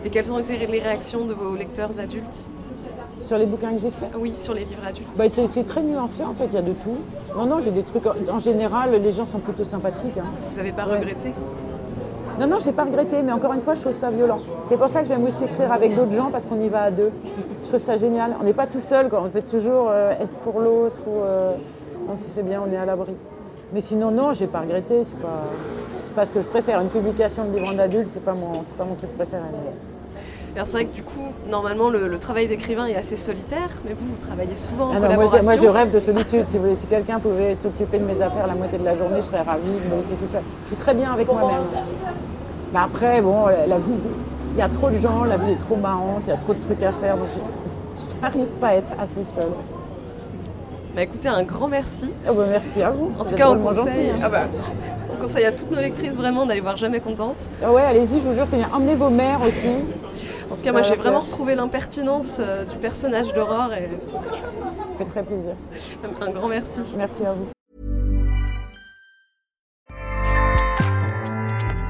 Et 0.04 0.10
quelles 0.10 0.32
ont 0.32 0.38
été 0.40 0.58
les 0.68 0.80
réactions 0.80 1.26
de 1.26 1.34
vos 1.34 1.56
lecteurs 1.56 2.00
adultes 2.00 2.50
Sur 3.26 3.40
les 3.40 3.48
bouquins 3.48 3.72
que 3.72 3.80
j'ai 3.80 3.90
faits, 3.90 4.12
Oui, 4.20 4.34
sur 4.38 4.54
les 4.54 4.66
livres 4.66 4.86
adultes. 4.88 5.10
Bah, 5.18 5.24
c'est 5.34 5.48
c'est 5.48 5.64
très 5.66 5.82
nuancé 5.82 6.24
en 6.24 6.34
fait, 6.36 6.46
il 6.52 6.54
y 6.54 6.58
a 6.58 6.62
de 6.62 6.74
tout. 6.74 6.98
Non, 7.36 7.46
non, 7.48 7.58
j'ai 7.64 7.72
des 7.72 7.82
trucs. 7.84 8.04
En 8.32 8.38
général, 8.40 8.92
les 9.02 9.12
gens 9.12 9.26
sont 9.26 9.40
plutôt 9.40 9.64
sympathiques. 9.64 10.18
hein. 10.20 10.26
Vous 10.52 10.58
n'avez 10.58 10.72
pas 10.72 10.86
Ouais. 10.86 11.00
regretté 11.00 11.32
Non, 12.40 12.48
non, 12.48 12.58
j'ai 12.64 12.72
pas 12.74 12.84
regretté, 12.84 13.22
mais 13.22 13.32
encore 13.32 13.54
une 13.54 13.62
fois, 13.62 13.76
je 13.76 13.82
trouve 13.82 13.94
ça 13.94 14.10
violent. 14.10 14.40
C'est 14.68 14.78
pour 14.78 14.90
ça 14.90 15.02
que 15.02 15.08
j'aime 15.08 15.24
aussi 15.24 15.46
écrire 15.46 15.72
avec 15.72 15.96
d'autres 15.96 16.12
gens 16.12 16.30
parce 16.32 16.46
qu'on 16.46 16.60
y 16.60 16.68
va 16.68 16.84
à 16.84 16.92
deux. 16.92 17.12
Je 17.64 17.68
trouve 17.70 17.80
ça 17.80 17.96
génial. 17.98 18.36
On 18.42 18.44
n'est 18.44 18.54
pas 18.54 18.68
tout 18.68 18.82
seul, 18.82 19.10
quoi. 19.10 19.22
on 19.26 19.30
peut 19.30 19.42
toujours 19.42 19.88
euh, 19.90 20.12
être 20.12 20.28
pour 20.44 20.60
l'autre 20.60 21.00
ou. 21.08 21.22
euh, 21.24 21.54
donc, 22.08 22.18
si 22.18 22.30
c'est 22.30 22.44
bien, 22.44 22.62
on 22.68 22.72
est 22.72 22.78
à 22.78 22.86
l'abri. 22.86 23.14
Mais 23.74 23.82
sinon, 23.82 24.12
non, 24.12 24.34
j'ai 24.34 24.48
pas 24.48 24.60
regretté. 24.60 25.04
C'est 25.06 25.20
pas, 25.22 25.44
pas 26.16 26.26
ce 26.26 26.32
que 26.32 26.42
je 26.42 26.48
préfère. 26.48 26.82
Une 26.82 26.90
publication 26.90 27.46
de 27.46 27.58
livre 27.58 27.74
d'adultes, 27.74 28.10
c'est 28.14 28.24
pas 28.24 28.34
mon, 28.34 28.64
c'est 28.68 28.78
pas 28.78 28.84
mon 28.86 28.96
truc 28.96 29.16
préféré. 29.16 29.42
Alors 30.56 30.68
c'est 30.68 30.74
vrai 30.78 30.86
que 30.86 30.96
du 30.96 31.04
coup, 31.04 31.20
normalement, 31.50 31.90
le, 31.90 32.08
le 32.08 32.18
travail 32.20 32.48
d'écrivain 32.48 32.86
est 32.86 32.96
assez 32.96 33.18
solitaire, 33.18 33.68
mais 33.84 33.92
vous, 33.92 34.06
vous 34.10 34.26
travaillez 34.26 34.56
souvent 34.56 34.86
en 34.86 34.92
Ah 34.92 34.94
non, 34.94 35.00
moi, 35.00 35.08
collaboration. 35.10 35.40
je- 35.40 35.44
moi, 35.44 35.56
je 35.58 35.68
rêve 35.68 35.92
de 35.92 36.00
solitude. 36.00 36.46
Si, 36.80 36.88
quelqu'un 36.88 37.20
pouvait 37.20 37.56
s'occuper 37.62 37.98
de 38.00 38.06
mes 38.06 38.22
affaires 38.22 38.48
la 38.48 38.54
moitié 38.56 38.78
de 38.78 38.86
la 38.86 38.96
journée, 38.96 39.18
je 39.18 39.26
serais 39.26 39.42
ravie 39.42 39.64
laisser 39.68 40.16
toute 40.18 40.32
seule. 40.32 40.42
Je 40.64 40.68
suis 40.68 40.76
très 40.78 40.94
bien 40.94 41.12
avec 41.12 41.28
moi-même. 41.28 41.60
Mais 42.76 42.82
après, 42.82 43.22
bon, 43.22 43.46
la 43.46 43.78
vie, 43.78 43.94
il 44.54 44.60
y 44.60 44.62
a 44.62 44.68
trop 44.68 44.90
de 44.90 44.98
gens, 44.98 45.24
la 45.24 45.38
vie 45.38 45.54
est 45.54 45.60
trop 45.60 45.78
marrante, 45.78 46.24
il 46.26 46.32
y 46.32 46.34
a 46.34 46.36
trop 46.36 46.54
de 46.54 46.60
trucs 46.60 46.84
à 46.84 46.92
faire, 46.92 47.16
donc 47.16 47.30
je 47.32 48.22
n'arrive 48.22 48.48
pas 48.60 48.68
à 48.68 48.74
être 48.74 48.92
assez 49.00 49.24
seule. 49.24 49.54
Bah 50.94 51.04
écoutez, 51.04 51.30
un 51.30 51.44
grand 51.44 51.70
merci. 51.70 52.14
Bah, 52.26 52.34
merci 52.50 52.82
à 52.82 52.90
vous. 52.90 53.14
En 53.18 53.24
tout 53.24 53.36
cas, 53.36 53.50
on 53.50 53.60
conseille, 53.60 54.10
hein. 54.10 54.20
ah 54.22 54.28
bah, 54.28 54.42
on 55.10 55.24
conseille 55.24 55.46
à 55.46 55.54
toutes 55.54 55.72
nos 55.72 55.80
lectrices 55.80 56.16
vraiment 56.16 56.46
d'aller 56.46 56.60
voir 56.60 56.76
Jamais 56.76 57.00
Contente. 57.00 57.50
Ah 57.64 57.72
ouais, 57.72 57.82
allez-y, 57.82 58.20
je 58.20 58.26
vous 58.26 58.34
jure, 58.34 58.46
c'est 58.46 58.58
bien. 58.58 58.68
Emmenez 58.74 58.96
vos 58.96 59.10
mères 59.10 59.40
aussi. 59.48 59.70
En 60.52 60.56
tout 60.58 60.62
cas, 60.62 60.74
moi, 60.74 60.82
j'ai 60.84 60.96
Voilà, 60.96 61.02
vraiment 61.02 61.22
retrouvé 61.22 61.56
l'impertinence 61.56 62.42
euh, 62.42 62.66
du 62.66 62.76
personnage 62.76 63.34
d'Aurore 63.34 63.72
et 63.74 63.90
c'est 64.02 64.12
très 64.12 64.38
chouette. 64.38 64.62
Ça 64.62 64.74
fait 64.98 65.06
très 65.06 65.24
plaisir. 65.24 65.54
Un 66.22 66.30
grand 66.30 66.50
merci. 66.50 66.80
Merci 66.98 67.26
à 67.26 67.32
vous. 67.32 67.55